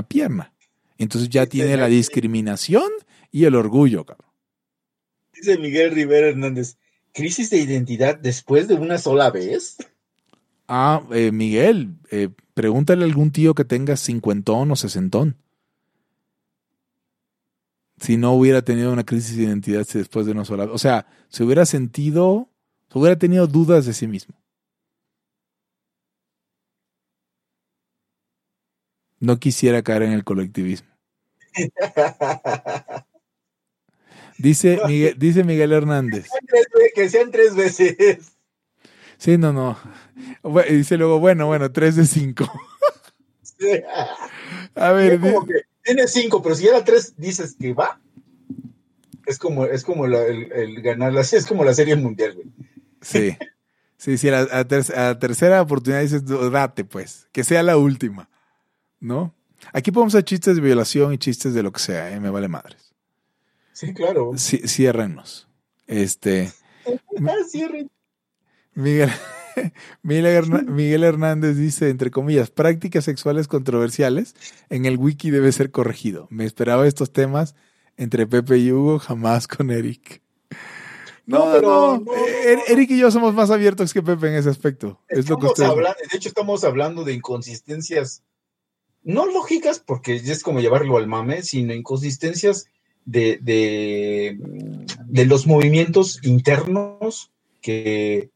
[0.08, 0.54] pierna.
[0.98, 2.90] Entonces ya tiene la discriminación
[3.32, 4.32] y el orgullo, cabrón.
[5.34, 6.78] Dice Miguel Rivera Hernández,
[7.14, 9.78] ¿crisis de identidad después de una sola vez?
[10.68, 15.38] Ah, eh, Miguel, eh, pregúntale a algún tío que tenga cincuentón o sesentón.
[18.00, 20.66] Si no hubiera tenido una crisis de identidad después de una sola.
[20.66, 22.50] O sea, se hubiera sentido,
[22.92, 24.36] se hubiera tenido dudas de sí mismo.
[29.20, 30.90] No quisiera caer en el colectivismo.
[34.38, 36.28] Dice Miguel, dice Miguel Hernández.
[36.94, 38.37] Que sean tres veces.
[39.18, 39.78] Sí, no, no.
[40.70, 42.52] Dice luego, bueno, bueno, 3 de 5.
[44.76, 45.20] A ver.
[45.84, 48.00] tiene 5, pero si era 3, dices que va.
[49.26, 52.48] Es como, es como el, el, ganar la, es como la serie mundial, güey.
[53.02, 53.38] Sí.
[53.98, 58.30] Sí, sí, a, la tercera oportunidad dices, date, pues, que sea la última,
[59.00, 59.34] ¿no?
[59.74, 62.20] Aquí podemos hacer chistes de violación y chistes de lo que sea, ¿eh?
[62.20, 62.94] me vale madres.
[63.74, 64.34] Sí, claro.
[64.36, 65.48] Sí, ciérrenos.
[65.88, 66.52] Este.
[67.50, 67.90] Cierren.
[68.78, 69.10] Miguel,
[70.04, 74.36] Miguel Hernández dice, entre comillas, prácticas sexuales controversiales,
[74.70, 76.28] en el wiki debe ser corregido.
[76.30, 77.56] Me esperaba estos temas
[77.98, 80.22] entre Pepe y Hugo, jamás con Eric.
[81.26, 82.14] No, no, no.
[82.14, 85.02] Eh, Eric y yo somos más abiertos que Pepe en ese aspecto.
[85.10, 85.64] Es lo que usted...
[85.64, 88.24] hablando, de hecho, estamos hablando de inconsistencias
[89.02, 92.68] no lógicas, porque es como llevarlo al mame, sino inconsistencias
[93.06, 94.38] de, de,
[95.06, 98.30] de los movimientos internos que,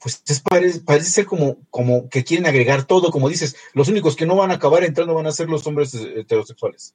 [0.00, 4.26] pues es, parece, ser como, como que quieren agregar todo, como dices, los únicos que
[4.26, 6.94] no van a acabar entrando van a ser los hombres heterosexuales.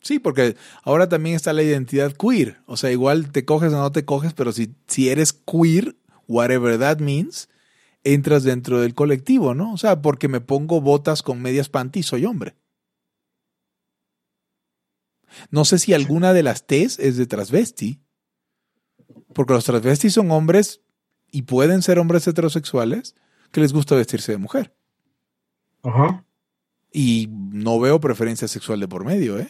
[0.00, 2.58] Sí, porque ahora también está la identidad queer.
[2.66, 5.96] O sea, igual te coges o no te coges, pero si, si eres queer,
[6.28, 7.48] whatever that means,
[8.04, 9.72] entras dentro del colectivo, ¿no?
[9.72, 12.54] O sea, porque me pongo botas con medias panty soy hombre.
[15.50, 18.00] No sé si alguna de las T's es de transvesti,
[19.34, 20.80] porque los transvestis son hombres
[21.30, 23.14] y pueden ser hombres heterosexuales
[23.50, 24.74] que les gusta vestirse de mujer.
[25.82, 26.24] Ajá.
[26.92, 29.48] Y no veo preferencia sexual de por medio, ¿eh?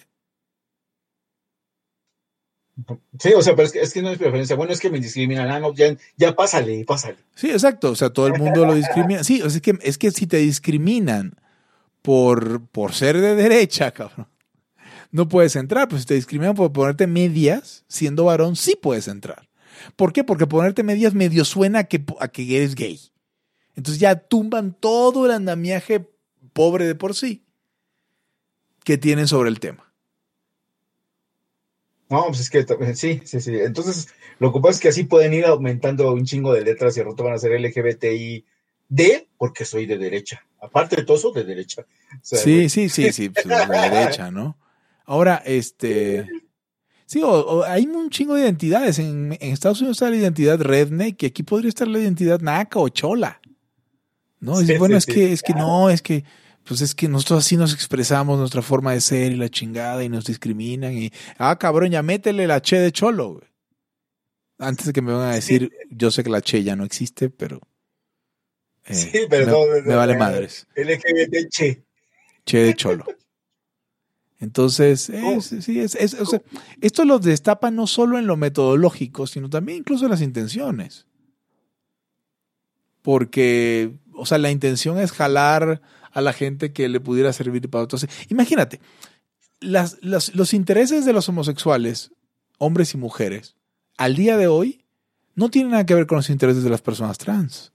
[3.19, 4.55] Sí, o sea, pero es que, no es preferencia.
[4.55, 5.51] Bueno, es que me discriminan.
[5.51, 7.17] Ah, no, ya, ya pásale, pásale.
[7.35, 7.91] Sí, exacto.
[7.91, 9.25] O sea, todo el mundo lo discrimina.
[9.25, 11.35] Sí, o sea, es que, es que si te discriminan
[12.03, 14.29] por, por ser de derecha, cabrón,
[15.11, 15.89] no puedes entrar.
[15.89, 19.48] Pues si te discriminan por ponerte medias, siendo varón, sí puedes entrar.
[19.97, 20.25] ¿Por qué?
[20.25, 23.01] Porque ponerte medias medio suena a que, a que eres gay.
[23.77, 26.09] Entonces ya tumban todo el andamiaje
[26.53, 27.45] pobre de por sí
[28.85, 29.93] que tienen sobre el tema.
[32.09, 32.65] No, pues es que
[32.95, 33.59] sí, sí, sí.
[33.61, 34.09] Entonces,
[34.39, 37.07] lo que pasa es que así pueden ir aumentando un chingo de letras y al
[37.07, 38.47] rato van a ser LGBTI
[38.89, 40.43] D porque soy de derecha.
[40.61, 41.85] Aparte de todo eso, de derecha.
[42.23, 44.57] sí, sí, sí, sí, pues, de derecha, ¿no?
[45.05, 46.27] Ahora, este.
[47.09, 47.23] Sí,
[47.67, 48.99] hay un chingo de identidades.
[48.99, 52.91] En, Estados Unidos está la identidad redneck, que aquí podría estar la identidad naca o
[52.91, 53.41] chola.
[54.41, 54.57] ¿No?
[54.79, 56.23] bueno, es que, es que no, es que
[56.65, 60.11] pues es que nosotros así nos expresamos nuestra forma de ser y la chingada y
[60.11, 63.49] nos discriminan y, ah, cabrón, ya métele la che de cholo, güey.
[64.59, 67.31] Antes de que me van a decir, yo sé que la che ya no existe,
[67.31, 67.63] pero...
[68.85, 70.67] Eh, sí, pero me, no, me vale madres.
[70.77, 71.85] LGBT che.
[72.45, 73.07] Che de cholo.
[74.41, 75.11] Entonces,
[75.61, 76.41] sí, es, o sea,
[76.81, 81.07] esto lo destapa no solo en lo metodológico, sino también incluso en las intenciones.
[83.03, 85.81] Porque, o sea, la intención es jalar
[86.13, 88.07] a la gente que le pudiera servir para otros.
[88.29, 88.81] Imagínate,
[89.61, 92.13] los intereses de los homosexuales,
[92.59, 93.57] hombres y mujeres,
[93.97, 94.85] al día de hoy,
[95.35, 97.73] no tienen nada que ver con los intereses de las personas trans.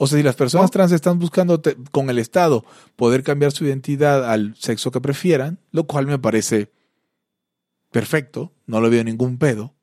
[0.00, 4.30] O sea, si las personas trans están buscando con el Estado poder cambiar su identidad
[4.30, 6.70] al sexo que prefieran, lo cual me parece
[7.90, 9.74] perfecto, no le veo ningún pedo.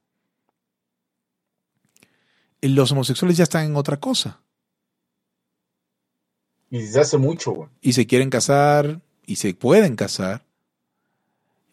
[2.62, 4.42] Los homosexuales ya están en otra cosa.
[6.70, 7.70] Y desde hace mucho, güey.
[7.82, 10.46] Y se quieren casar, y se pueden casar.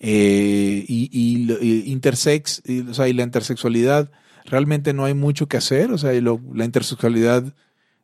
[0.00, 4.10] Eh, y, intersex, o sea, y la intersexualidad,
[4.44, 5.92] realmente no hay mucho que hacer.
[5.92, 7.54] O sea, la intersexualidad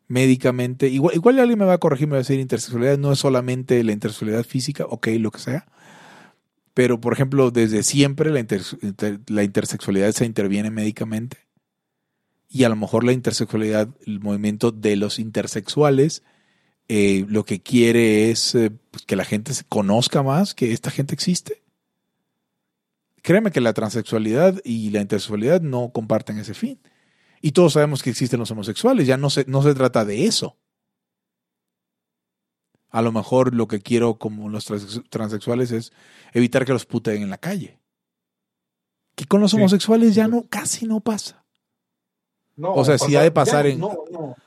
[0.09, 3.19] médicamente, igual, igual alguien me va a corregir, me va a decir intersexualidad no es
[3.19, 5.67] solamente la intersexualidad física, ok, lo que sea.
[6.75, 8.45] Pero, por ejemplo, desde siempre la,
[9.27, 11.39] la intersexualidad se interviene médicamente.
[12.49, 16.23] Y a lo mejor la intersexualidad, el movimiento de los intersexuales,
[16.89, 20.91] eh, lo que quiere es eh, pues, que la gente se conozca más que esta
[20.91, 21.63] gente existe.
[23.21, 26.79] Créeme que la transexualidad y la intersexualidad no comparten ese fin.
[27.41, 30.57] Y todos sabemos que existen los homosexuales, ya no se, no se trata de eso.
[32.91, 34.64] A lo mejor lo que quiero como los
[35.11, 35.93] transexuales es
[36.32, 37.78] evitar que los puteen en la calle.
[39.14, 41.45] Que con los homosexuales ya no, casi no pasa
[42.61, 43.82] o sea, sí ha de pasar en.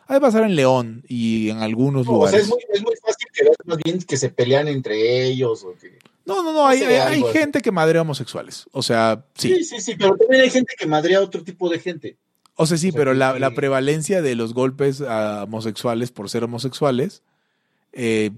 [0.08, 2.50] Ha de pasar en León y en algunos lugares.
[2.50, 5.64] O sea, es muy, fácil que más bien que se pelean entre ellos.
[5.64, 8.66] O que, no, no, no, hay, hay, gente que madrea homosexuales.
[8.72, 9.56] O sea, sí.
[9.56, 12.18] Sí, sí, sí, pero también hay gente que madrea a otro tipo de gente.
[12.62, 17.24] O sea, sí, pero la, la, prevalencia de los golpes a homosexuales por ser homosexuales
[17.94, 18.32] eh,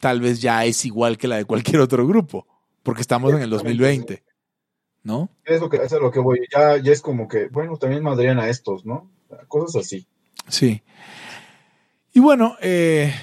[0.00, 2.46] tal vez ya es igual que la de cualquier otro grupo,
[2.82, 4.22] porque estamos en el 2020.
[5.02, 5.30] ¿no?
[5.44, 8.40] Es lo que, es lo que voy, ya, ya es como que, bueno, también madrían
[8.40, 9.08] a estos, ¿no?
[9.46, 10.04] Cosas así.
[10.48, 10.82] Sí.
[12.12, 13.14] Y bueno, eh,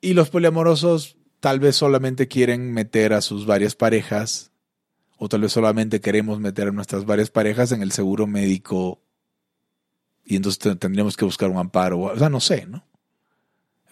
[0.00, 4.49] y los poliamorosos tal vez solamente quieren meter a sus varias parejas,
[5.22, 9.02] o tal vez solamente queremos meter a nuestras varias parejas en el seguro médico,
[10.24, 12.86] y entonces tendríamos que buscar un amparo, o sea, no sé, ¿no?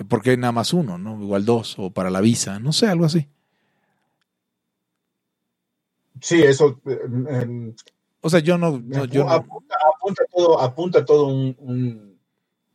[0.08, 1.22] Porque nada más uno, ¿no?
[1.22, 3.28] Igual dos, o para la visa, no sé, algo así.
[6.22, 6.80] Sí, eso.
[6.86, 7.74] Eh,
[8.22, 8.80] o sea, yo no.
[9.06, 12.07] yo apunta, todo, apunta todo un,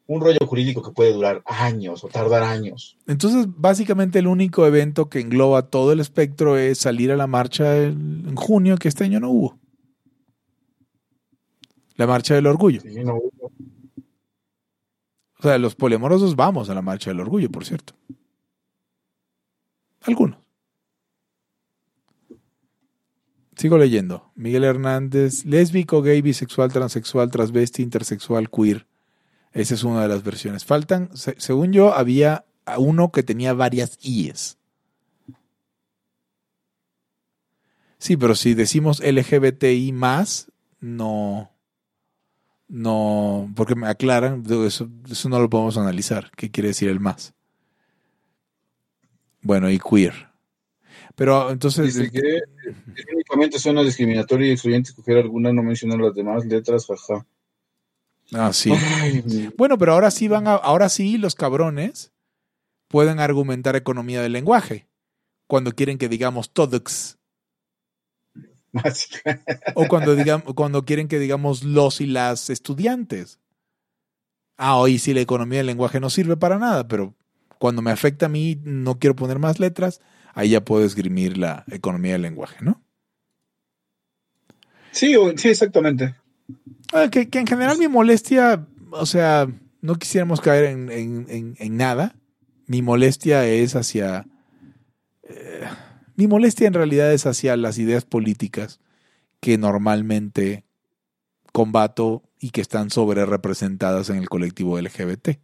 [0.08, 2.98] rollo jurídico que puede durar años o tardar años.
[3.08, 7.78] Entonces, básicamente, el único evento que engloba todo el espectro es salir a la marcha
[7.78, 9.58] en junio, que este año no hubo.
[11.96, 12.82] La marcha del orgullo.
[12.82, 13.22] Sí, no, O
[15.42, 17.94] sea, los poliamorosos vamos a la marcha del orgullo, por cierto.
[20.02, 20.38] Algunos.
[23.56, 24.32] Sigo leyendo.
[24.36, 28.88] Miguel Hernández, lésbico, gay, bisexual, transexual, transvesti, intersexual, queer.
[29.54, 30.66] Esa es una de las versiones.
[30.66, 32.46] Faltan, se- según yo, había
[32.78, 34.58] uno que tenía varias IES.
[37.98, 41.52] Sí, pero si decimos LGBTI más, no.
[42.68, 46.32] No, porque me aclaran, eso, eso no lo podemos analizar.
[46.36, 47.34] ¿Qué quiere decir el más?
[49.42, 50.30] Bueno, y queer.
[51.16, 51.96] Pero entonces.
[51.96, 56.88] Dice que es únicamente suena discriminatorio y excluyente escoger alguna, no mencionar las demás letras,
[56.88, 57.26] jaja.
[58.32, 58.72] Ah, sí.
[58.72, 62.12] Ay, Bueno, pero ahora sí van a, ahora sí los cabrones
[62.88, 64.88] pueden argumentar economía del lenguaje
[65.48, 67.18] cuando quieren que digamos todos
[69.76, 73.40] o cuando digamos cuando quieren que digamos los y las estudiantes.
[74.58, 77.16] Ah, hoy sí la economía del lenguaje no sirve para nada, pero
[77.60, 80.02] cuando me afecta a mí no quiero poner más letras,
[80.34, 82.84] ahí ya puedo esgrimir la economía del lenguaje, ¿no?
[84.92, 86.16] Sí, sí, exactamente.
[86.94, 89.48] Ah, Que, en general mi molestia, o sea,
[89.82, 92.16] no quisiéramos caer en, en- en- en nada.
[92.68, 94.28] Mi molestia es hacia...
[95.24, 95.64] eh,
[96.16, 98.80] mi molestia en realidad es hacia las ideas políticas
[99.40, 100.64] que normalmente
[101.52, 105.40] combato y que están sobre representadas en el colectivo LGBT.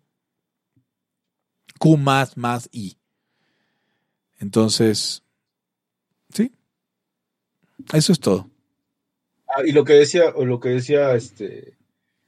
[1.79, 2.97] Q más más I.
[4.39, 5.23] Entonces,
[6.33, 6.51] sí.
[7.93, 8.48] Eso es todo.
[9.55, 11.73] Ah, y lo que decía, o lo que decía este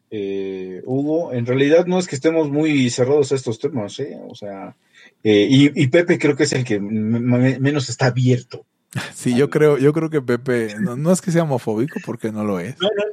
[0.09, 4.19] eh, Hugo, en realidad no es que estemos muy cerrados a estos temas, ¿eh?
[4.27, 4.75] O sea,
[5.23, 8.65] eh, y, y Pepe creo que es el que menos está abierto.
[9.13, 12.43] Sí, yo creo, yo creo que Pepe, no, no es que sea homofóbico, porque no
[12.43, 12.75] lo es.
[12.81, 13.03] No, no,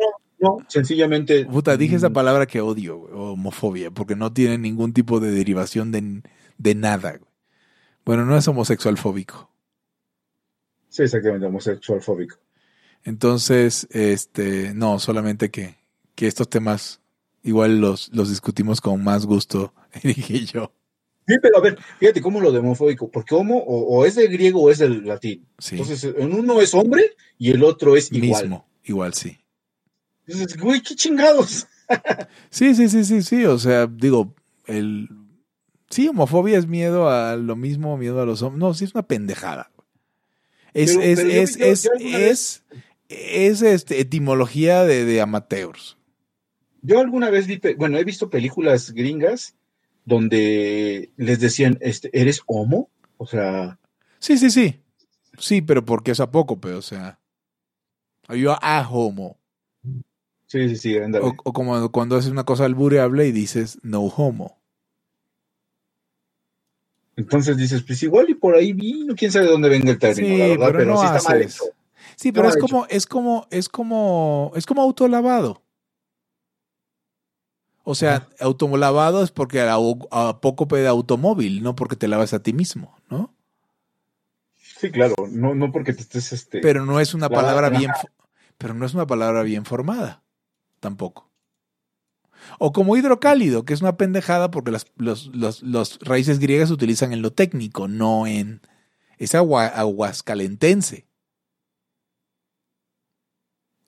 [0.41, 1.45] no, no, sencillamente.
[1.45, 5.31] Puta, dije esa mm, palabra que odio, güey, homofobia, porque no tiene ningún tipo de
[5.31, 6.23] derivación de,
[6.57, 7.11] de nada.
[7.11, 7.31] güey.
[8.05, 9.53] Bueno, no es homosexual fóbico.
[10.89, 12.39] Sí, exactamente, homosexual fóbico.
[13.05, 15.77] Entonces, este, no, solamente que,
[16.15, 17.01] que estos temas
[17.43, 19.73] igual los, los discutimos con más gusto,
[20.03, 20.73] Eric y yo.
[21.27, 24.29] Sí, pero a ver, fíjate cómo lo de homofóbico, porque homo o, o es del
[24.29, 25.47] griego o es del latín.
[25.59, 28.43] Sí, Entonces, en uno es hombre y el otro es igual.
[28.45, 29.39] mismo, igual sí.
[30.27, 31.67] Entonces, güey, qué chingados.
[32.51, 33.47] Sí, sí, sí, sí, sí.
[33.47, 34.35] O sea, digo,
[34.67, 35.09] el.
[35.89, 38.61] Sí, homofobia es miedo a lo mismo, miedo a los hombres.
[38.61, 39.71] No, sí es una pendejada.
[40.75, 42.63] Es, Pero- es, pero es, yo- es, yo es,
[43.09, 45.97] es, este, etimología de, de amateurs.
[46.83, 49.55] Yo alguna vez vi, bueno, he visto películas gringas
[50.05, 52.89] donde les decían, este, ¿eres homo?
[53.17, 53.79] O sea,
[54.19, 54.81] Sí, sí, sí.
[55.39, 57.19] Sí, pero porque es a poco, pero, o sea.
[58.29, 59.39] Yo a homo.
[60.47, 61.25] sí, sí, sí, ándale.
[61.25, 64.59] O, o como cuando haces una cosa albureable y dices no homo.
[67.17, 70.29] Entonces dices, pues igual y por ahí vino, quién sabe de dónde venga el término,
[70.29, 71.65] Sí, la verdad, pero pero, no sí está mal hecho.
[72.19, 75.63] Sí, pero es como, es como, es como, es como autolavado.
[77.85, 79.77] O sea, autolavado es porque a,
[80.11, 83.35] a poco de automóvil, no porque te lavas a ti mismo, ¿no?
[84.57, 87.93] Sí, claro, no, no porque te estés, este, Pero no es una La- palabra bien,
[88.59, 90.23] pero no es una palabra bien formada,
[90.81, 91.31] tampoco.
[92.59, 96.75] O como hidrocálido, que es una pendejada porque las los, los, los raíces griegas se
[96.75, 98.61] utilizan en lo técnico, no en
[99.19, 101.08] es agua, aguascalentense.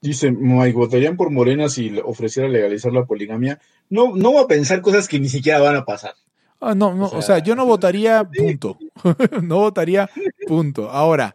[0.01, 3.61] Dice, Mike, votarían por Morena si ofreciera legalizar la poligamia.
[3.89, 6.15] No, no va a pensar cosas que ni siquiera van a pasar.
[6.61, 8.79] Ah, no, no, O o sea, yo no votaría, punto.
[9.43, 10.09] no votaría,
[10.47, 10.91] punto.
[10.91, 11.35] Ahora,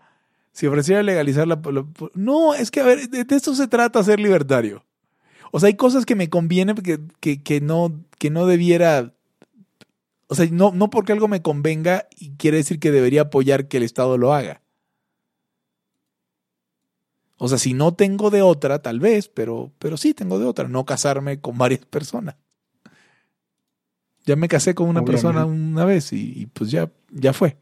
[0.52, 1.60] si ofreciera legalizar la...
[1.72, 4.84] la- No, es que, a ver, de, de esto se trata ser libertario.
[5.52, 9.14] O sea, hay cosas que me conviene que, que, que no, que no debiera...
[10.28, 13.78] O sea, no, no porque algo me convenga y quiere decir que debería apoyar que
[13.78, 14.62] el Estado lo haga.
[17.38, 20.68] O sea, si no tengo de otra, tal vez, pero, pero sí tengo de otra,
[20.68, 22.36] no casarme con varias personas.
[24.26, 25.12] Ya me casé con una Obviamente.
[25.12, 27.58] persona una vez y, y pues ya, ya fue.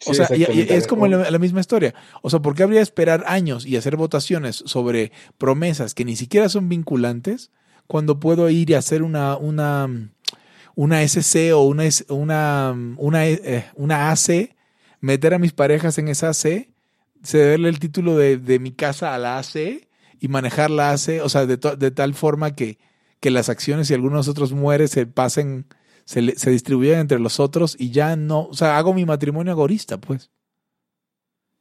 [0.00, 0.76] Sí, O sea, y- y exactamente.
[0.76, 1.94] es como la, la misma historia.
[2.22, 6.14] O sea, ¿por qué habría de esperar años y hacer votaciones sobre promesas que ni
[6.14, 7.50] siquiera son vinculantes
[7.88, 9.88] cuando puedo ir y hacer una, una,
[10.76, 14.54] una SC o una, una, una, eh, una AC,
[15.00, 16.68] meter a mis parejas en esa AC,
[17.22, 19.88] cederle el título de, de mi casa a la AC
[20.20, 22.78] y manejar la AC, o sea, de, to- de tal forma que,
[23.20, 25.66] que las acciones y algunos otros mueren se pasen
[26.04, 30.00] se, se distribuyen entre los otros y ya no, o sea, hago mi matrimonio agorista,
[30.00, 30.30] pues.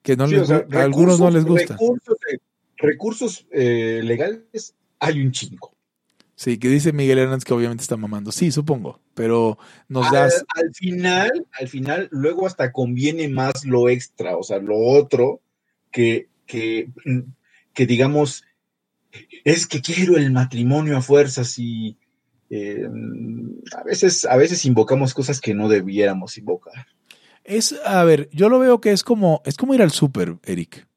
[0.03, 1.73] Que no Sí, les o sea, gu- a algunos no les gusta.
[1.73, 2.37] Recursos, eh,
[2.77, 5.73] recursos eh, legales hay un chingo.
[6.35, 8.31] Sí, que dice Miguel Hernández que obviamente está mamando.
[8.31, 9.57] Sí, supongo, pero
[9.89, 10.45] nos das...
[10.55, 15.41] Al, final, al final, luego hasta conviene más lo extra, o sea, lo otro,
[15.91, 16.89] que, que,
[17.73, 18.43] que digamos,
[19.43, 21.97] es que quiero el matrimonio a fuerzas y
[22.49, 22.87] eh,
[23.77, 26.87] a, veces, a veces invocamos cosas que no debiéramos invocar.
[27.43, 30.87] Es, a ver, yo lo veo que es como, es como ir al súper, Eric.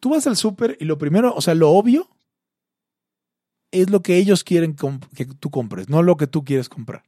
[0.00, 2.08] Tú vas al súper y lo primero, o sea, lo obvio
[3.70, 4.76] es lo que ellos quieren
[5.14, 7.04] que tú compres, no lo que tú quieres comprar.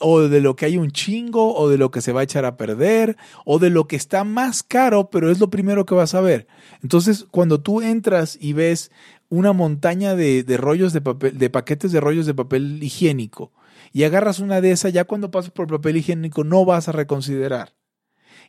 [0.00, 2.44] O, de lo que hay un chingo, o de lo que se va a echar
[2.44, 6.14] a perder, o de lo que está más caro, pero es lo primero que vas
[6.14, 6.46] a ver.
[6.82, 8.90] Entonces, cuando tú entras y ves
[9.28, 13.52] una montaña de, de rollos de papel, de paquetes de rollos de papel higiénico,
[13.92, 17.74] y agarras una de esas, ya cuando pasas por papel higiénico no vas a reconsiderar.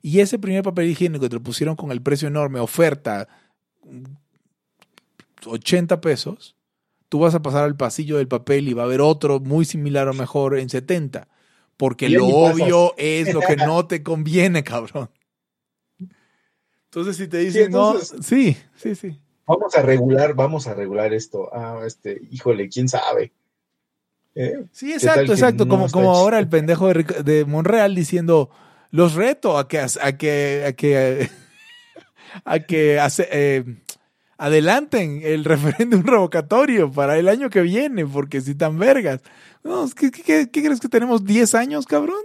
[0.01, 3.27] Y ese primer papel higiénico te lo pusieron con el precio enorme, oferta,
[5.45, 6.56] 80 pesos,
[7.09, 10.07] tú vas a pasar al pasillo del papel y va a haber otro muy similar
[10.07, 11.27] o mejor en 70.
[11.77, 15.09] Porque lo obvio es lo que no te conviene, cabrón.
[16.85, 19.19] Entonces, si te dicen, no, sí, sí, sí.
[19.45, 21.49] Vamos a regular, vamos a regular esto.
[21.53, 23.31] Ah, este, híjole, quién sabe.
[24.33, 24.65] ¿Eh?
[24.71, 25.67] Sí, exacto, exacto.
[25.67, 28.49] como, como ahora el pendejo de, de, Monreal diciendo,
[28.91, 31.29] los reto a que, a que, a que,
[32.45, 33.63] a que, hace, eh,
[34.37, 39.21] adelanten el referéndum revocatorio para el año que viene, porque si tan vergas.
[39.95, 42.21] ¿qué, crees que tenemos 10 años, cabrón?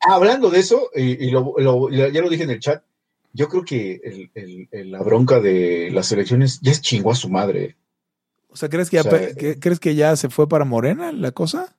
[0.00, 2.82] Hablando de eso, y, ya lo dije en el chat,
[3.32, 4.30] yo creo que
[4.72, 7.76] la bronca de las elecciones ya es chingó a su madre.
[8.48, 11.76] O sea, ¿crees que, ya, ¿crees que ya se fue para Morena la cosa?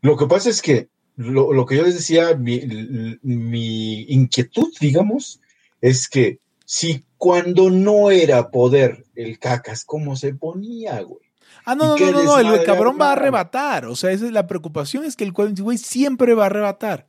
[0.00, 5.40] Lo que pasa es que lo, que yo les decía, mi inquietud, digamos,
[5.80, 11.22] es que si cuando no era poder el cacas, ¿cómo se ponía, güey?
[11.64, 13.84] Ah, no, no, no, no, el cabrón va a arrebatar.
[13.84, 17.06] O sea, esa es la preocupación, es que el güey siempre va a arrebatar.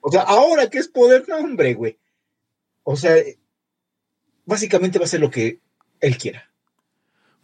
[0.00, 1.96] O sea, ahora que es poder, no, hombre, güey.
[2.82, 3.14] O sea,
[4.46, 5.60] básicamente va a ser lo que
[6.00, 6.50] él quiera.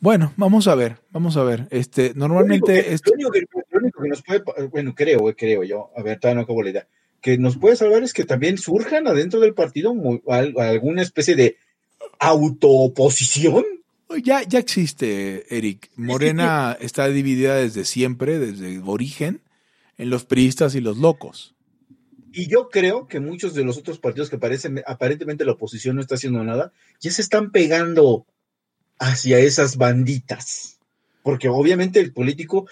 [0.00, 1.68] Bueno, vamos a ver, vamos a ver.
[1.70, 2.98] Este, normalmente.
[3.04, 3.46] Lo único que,
[4.08, 6.88] nos puede, bueno, creo, creo yo, a ver, todavía no acabo la idea
[7.20, 9.94] que nos puede salvar es que también surjan adentro del partido
[10.26, 11.56] alguna especie de
[12.18, 13.64] autooposición.
[14.22, 15.90] Ya, ya existe, Eric.
[15.96, 19.40] Morena está dividida desde siempre, desde origen,
[19.98, 21.54] en los priistas y los locos.
[22.32, 26.02] Y yo creo que muchos de los otros partidos que parecen, aparentemente la oposición no
[26.02, 28.26] está haciendo nada, ya se están pegando
[28.98, 30.78] hacia esas banditas.
[31.22, 32.66] Porque obviamente el político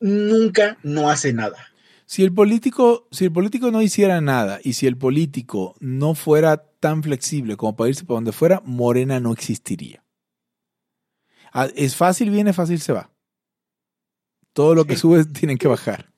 [0.00, 1.71] nunca no hace nada.
[2.06, 6.58] Si el político, si el político no hiciera nada y si el político no fuera
[6.80, 10.04] tan flexible como para irse para donde fuera, Morena no existiría.
[11.52, 13.10] Ah, es fácil, viene, fácil se va.
[14.52, 16.10] Todo lo que sube tienen que bajar.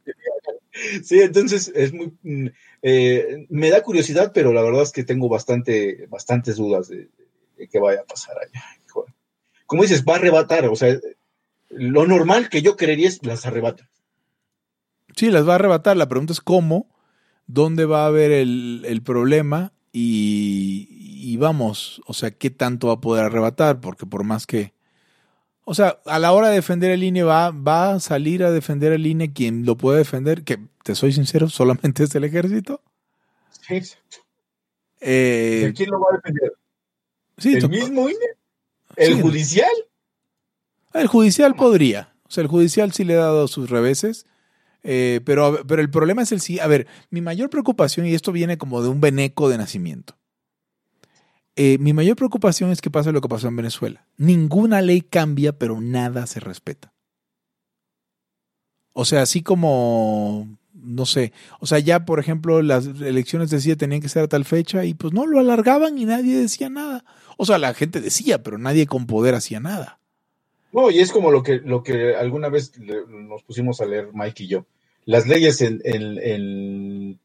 [1.04, 2.48] Sí, entonces es muy mm,
[2.82, 7.08] eh, me da curiosidad, pero la verdad es que tengo bastante, bastantes dudas de,
[7.56, 8.62] de qué vaya a pasar allá.
[9.66, 10.98] Como dices, va a arrebatar, o sea,
[11.70, 13.88] lo normal que yo creería es las arrebata.
[15.16, 15.96] Sí, las va a arrebatar.
[15.96, 16.88] La pregunta es cómo,
[17.46, 23.24] dónde va a haber el, problema y, vamos, o sea, qué tanto va a poder
[23.24, 24.72] arrebatar, porque por más que...
[25.66, 28.92] O sea, a la hora de defender el INE va, va a salir a defender
[28.92, 32.82] el INE quien lo puede defender, que te soy sincero, solamente es el ejército.
[33.66, 33.80] Sí,
[35.00, 36.52] eh, ¿Quién lo va a defender?
[37.42, 38.18] ¿El mismo INE?
[38.96, 39.70] ¿El judicial?
[40.92, 42.14] El judicial podría.
[42.26, 44.26] O sea, el judicial sí le ha dado sus reveses.
[44.84, 46.60] Eh, pero, pero el problema es el sí.
[46.60, 50.16] A ver, mi mayor preocupación, y esto viene como de un veneco de nacimiento.
[51.56, 54.06] Eh, mi mayor preocupación es que pasa lo que pasó en Venezuela.
[54.16, 56.92] Ninguna ley cambia, pero nada se respeta.
[58.92, 64.00] O sea, así como, no sé, o sea, ya por ejemplo las elecciones decía tenían
[64.00, 67.04] que ser a tal fecha y pues no, lo alargaban y nadie decía nada.
[67.36, 69.98] O sea, la gente decía, pero nadie con poder hacía nada.
[70.72, 72.72] No, y es como lo que, lo que alguna vez
[73.08, 74.66] nos pusimos a leer Mike y yo
[75.04, 77.20] las leyes en,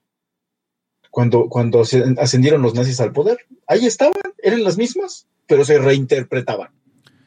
[1.09, 1.83] cuando, cuando
[2.17, 6.69] ascendieron los nazis al poder, ahí estaban, eran las mismas, pero se reinterpretaban.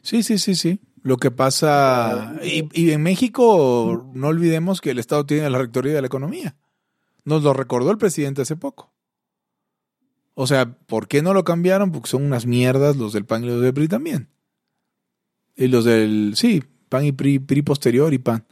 [0.02, 0.80] Sí, sí, sí, sí.
[1.02, 6.00] Lo que pasa, y, en México no olvidemos que el Estado tiene la rectoría de
[6.00, 6.56] la economía.
[7.24, 8.92] Nos lo recordó el presidente hace poco.
[10.34, 11.90] O sea, ¿por qué no lo cambiaron?
[11.90, 14.28] Porque son unas mierdas los del PAN y los del PRI también.
[15.56, 18.46] Y los del, sí, PAN y PRI, PRI posterior y PAN.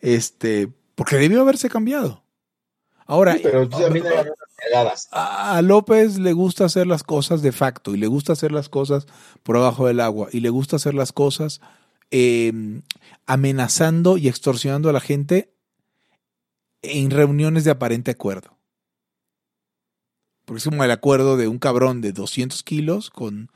[0.00, 2.22] Este, porque debió haberse cambiado.
[3.06, 4.06] Ahora, Sí, pero también
[4.56, 5.08] cagadas.
[5.10, 8.68] a a López le gusta hacer las cosas de facto y le gusta hacer las
[8.68, 9.06] cosas
[9.42, 11.60] por abajo del agua y le gusta hacer las cosas
[12.10, 12.52] eh,
[13.26, 15.52] amenazando y extorsionando a la gente
[16.82, 18.56] en reuniones de aparente acuerdo.
[20.44, 23.50] Porque es como el acuerdo de un cabrón de 200 kilos con...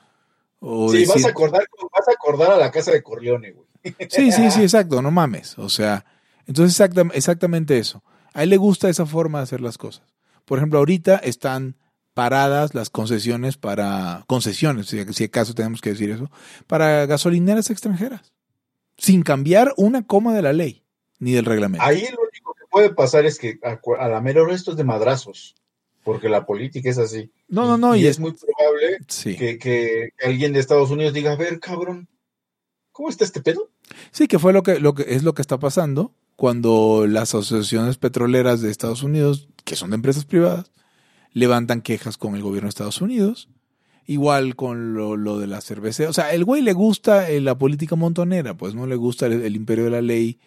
[0.60, 3.66] o Sí, vas a acordar, vas a acordar a la casa de Corleone, güey.
[4.10, 5.58] Sí, sí, sí, exacto, no mames.
[5.58, 6.04] O sea,
[6.46, 8.02] entonces exactam- exactamente eso.
[8.32, 10.14] A él le gusta esa forma de hacer las cosas.
[10.44, 11.76] Por ejemplo, ahorita están
[12.14, 16.30] paradas las concesiones para, concesiones, si, si acaso tenemos que decir eso,
[16.66, 18.32] para gasolineras extranjeras,
[18.96, 20.82] sin cambiar una coma de la ley
[21.18, 21.84] ni del reglamento.
[21.84, 24.84] Ahí lo único que puede pasar es que a, la mera hora esto es de
[24.84, 25.56] madrazos,
[26.04, 27.30] porque la política es así.
[27.48, 29.36] No, no, no, y, y es, es, muy probable sí.
[29.36, 32.08] que, que alguien de Estados Unidos diga, a ver, cabrón,
[32.92, 33.68] ¿cómo está este pedo?
[34.10, 37.96] Sí, que fue lo que, lo que es lo que está pasando cuando las asociaciones
[37.96, 40.70] petroleras de Estados Unidos, que son de empresas privadas,
[41.32, 43.48] levantan quejas con el gobierno de Estados Unidos.
[44.06, 46.08] Igual con lo, lo de la cerveza.
[46.08, 49.56] O sea, el güey le gusta eh, la política montonera, pues no le gusta el,
[49.56, 50.38] imperio de la ley,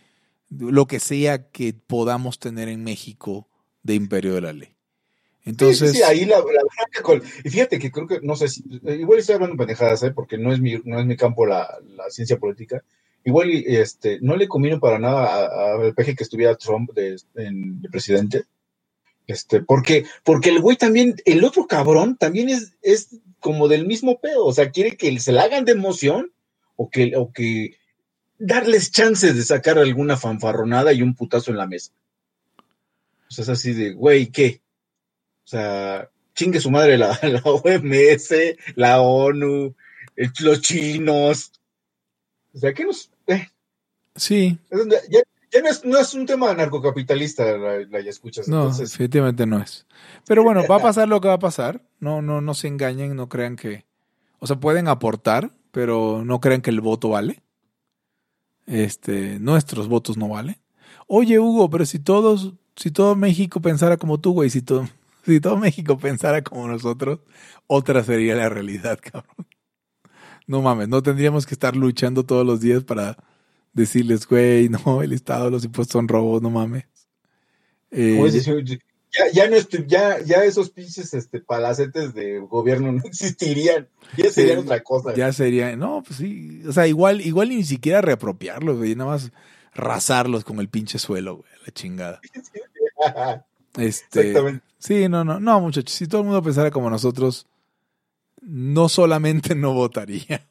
[0.50, 3.50] lo que sea que podamos tener en México
[3.84, 4.76] de imperio de la ley.
[5.44, 6.42] Entonces, sí, ahí la,
[7.44, 10.12] fíjate que creo que, no sé si, eh, igual estoy hablando pendejadas, ¿eh?
[10.12, 12.84] porque no es mi, no es mi campo la, la ciencia política.
[13.26, 17.90] Igual este, no le convino para nada al peje que estuviera Trump de, en- de
[17.90, 18.46] presidente.
[19.28, 23.10] Este, porque, porque el güey también, el otro cabrón también es, es
[23.40, 24.46] como del mismo pedo.
[24.46, 26.32] O sea, quiere que se la hagan de emoción
[26.76, 27.76] o que, o que
[28.40, 31.92] darles chances de sacar alguna fanfarronada y un putazo en la mesa.
[33.28, 34.62] O sea, es así de, güey, ¿qué?
[35.44, 37.12] O sea, chingue su madre la,
[37.44, 38.34] OMS,
[38.76, 39.76] la ONU,
[40.16, 41.52] el- los chinos.
[42.60, 43.10] O sea, ¿qué nos...?
[43.28, 43.48] eh,
[44.18, 48.50] sí, ya no, es, no es un tema narcocapitalista, la, la ya escuchas.
[48.50, 49.86] no, Entonces, definitivamente no es.
[50.28, 51.82] Pero bueno, va a pasar lo que va a pasar.
[52.02, 53.86] No, no, no se engañen, no crean que.
[54.40, 57.42] O sea, pueden aportar, pero no crean que el voto vale.
[58.68, 60.58] Este, nuestros votos no valen.
[61.08, 64.88] Oye, Hugo, pero si todos, si todo México pensara como tú, güey, si todo,
[65.26, 67.22] si todo México pensara como nosotros,
[67.68, 69.48] otra sería la realidad, cabrón.
[70.50, 73.16] No mames, no tendríamos que estar luchando todos los días para
[73.72, 76.86] decirles, güey, no, el Estado, los impuestos son robos, no mames.
[77.92, 78.20] Eh,
[79.12, 83.88] ya, ya, no ya, ya esos pinches este, palacetes de gobierno no existirían.
[84.18, 85.14] Ya serían otra cosa.
[85.14, 89.32] ya sería, no, pues sí, o sea, igual, igual ni siquiera reapropiarlos, güey, nada más
[89.76, 92.22] rasarlos con el pinche suelo, güey, la chingada.
[93.78, 94.66] Este, Exactamente.
[94.80, 97.46] sí, no, no, no, muchachos, si todo el mundo pensara como nosotros,
[98.42, 100.48] no solamente no votaría.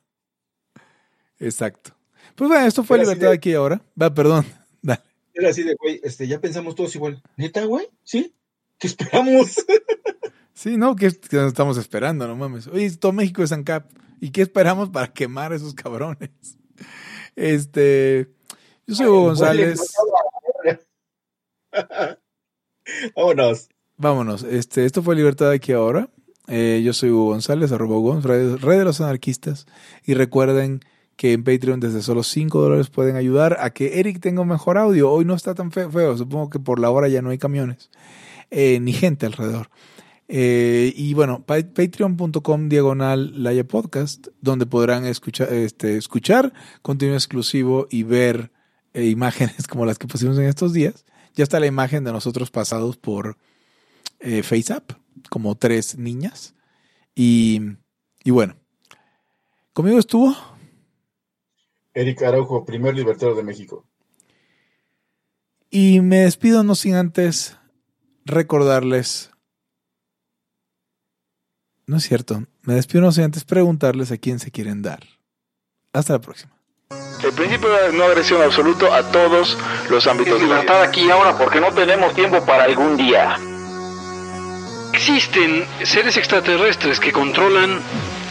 [1.38, 1.92] Exacto.
[2.34, 3.80] Pues bueno, esto fue Libertad de- aquí ahora.
[4.00, 4.46] Va, perdón.
[4.82, 5.02] Dale.
[5.34, 7.22] Era así de, güey, este, ya pensamos todos igual.
[7.36, 7.88] ¿Neta, güey?
[8.02, 8.34] ¿Sí?
[8.78, 9.64] ¿Qué esperamos?
[10.54, 12.66] Sí, no, que, estamos esperando, no mames.
[12.66, 13.92] Oye, todo México es ANCAP.
[14.20, 16.30] ¿Y qué esperamos para quemar a esos cabrones?
[17.36, 18.28] Este,
[18.84, 19.80] yo soy Hugo González.
[23.14, 23.68] Vámonos.
[23.96, 24.42] Vámonos.
[24.42, 26.10] Este, esto fue Libertad aquí ahora.
[26.48, 29.66] Eh, yo soy Hugo González, arroba Hugo red de los anarquistas.
[30.04, 30.80] Y recuerden
[31.16, 35.10] que en Patreon desde solo 5 dólares pueden ayudar a que Eric tenga mejor audio.
[35.10, 37.90] Hoy no está tan fe- feo, supongo que por la hora ya no hay camiones,
[38.50, 39.68] eh, ni gente alrededor.
[40.28, 46.52] Eh, y bueno, pa- patreon.com diagonal Laya Podcast, donde podrán escuchar, este, escuchar
[46.82, 48.52] contenido exclusivo y ver
[48.94, 51.04] imágenes como las que pusimos en estos días.
[51.34, 53.36] Ya está la imagen de nosotros pasados por
[54.20, 54.92] FaceApp,
[55.30, 56.54] como tres niñas.
[57.14, 57.60] Y,
[58.24, 58.56] y bueno,
[59.72, 60.34] conmigo estuvo.
[61.94, 63.84] Eric Araujo, primer libertario de México.
[65.70, 67.58] Y me despido no sin antes
[68.24, 69.30] recordarles.
[71.86, 72.44] No es cierto.
[72.62, 75.00] Me despido no sin antes preguntarles a quién se quieren dar.
[75.92, 76.52] Hasta la próxima.
[77.24, 79.58] El principio de no agresión absoluto a todos
[79.90, 80.62] los ámbitos Es de la vida.
[80.62, 83.36] libertad aquí y ahora porque no tenemos tiempo para algún día.
[84.92, 87.80] Existen seres extraterrestres que controlan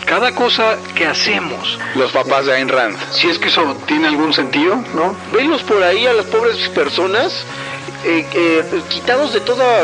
[0.06, 1.78] cada cosa que hacemos.
[1.96, 2.98] Los papás de Ayn Rand.
[3.12, 5.16] Si es que eso tiene algún sentido, ¿no?
[5.34, 7.46] Venlos por ahí a las pobres personas
[8.06, 9.84] eh, eh, quitados de toda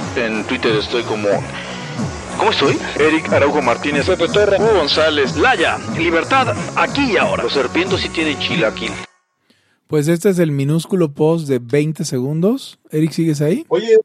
[0.15, 1.27] En Twitter estoy como
[2.37, 2.77] ¿Cómo estoy?
[2.99, 7.43] Eric Araujo Martínez, Pepe Torra, Hugo González, Laya, libertad, aquí y ahora.
[7.43, 8.91] Los serpientes sí tienen chilaquil.
[9.87, 12.79] Pues este es el minúsculo post de 20 segundos.
[12.89, 13.65] Eric, ¿sigues ahí?
[13.67, 13.97] Oye,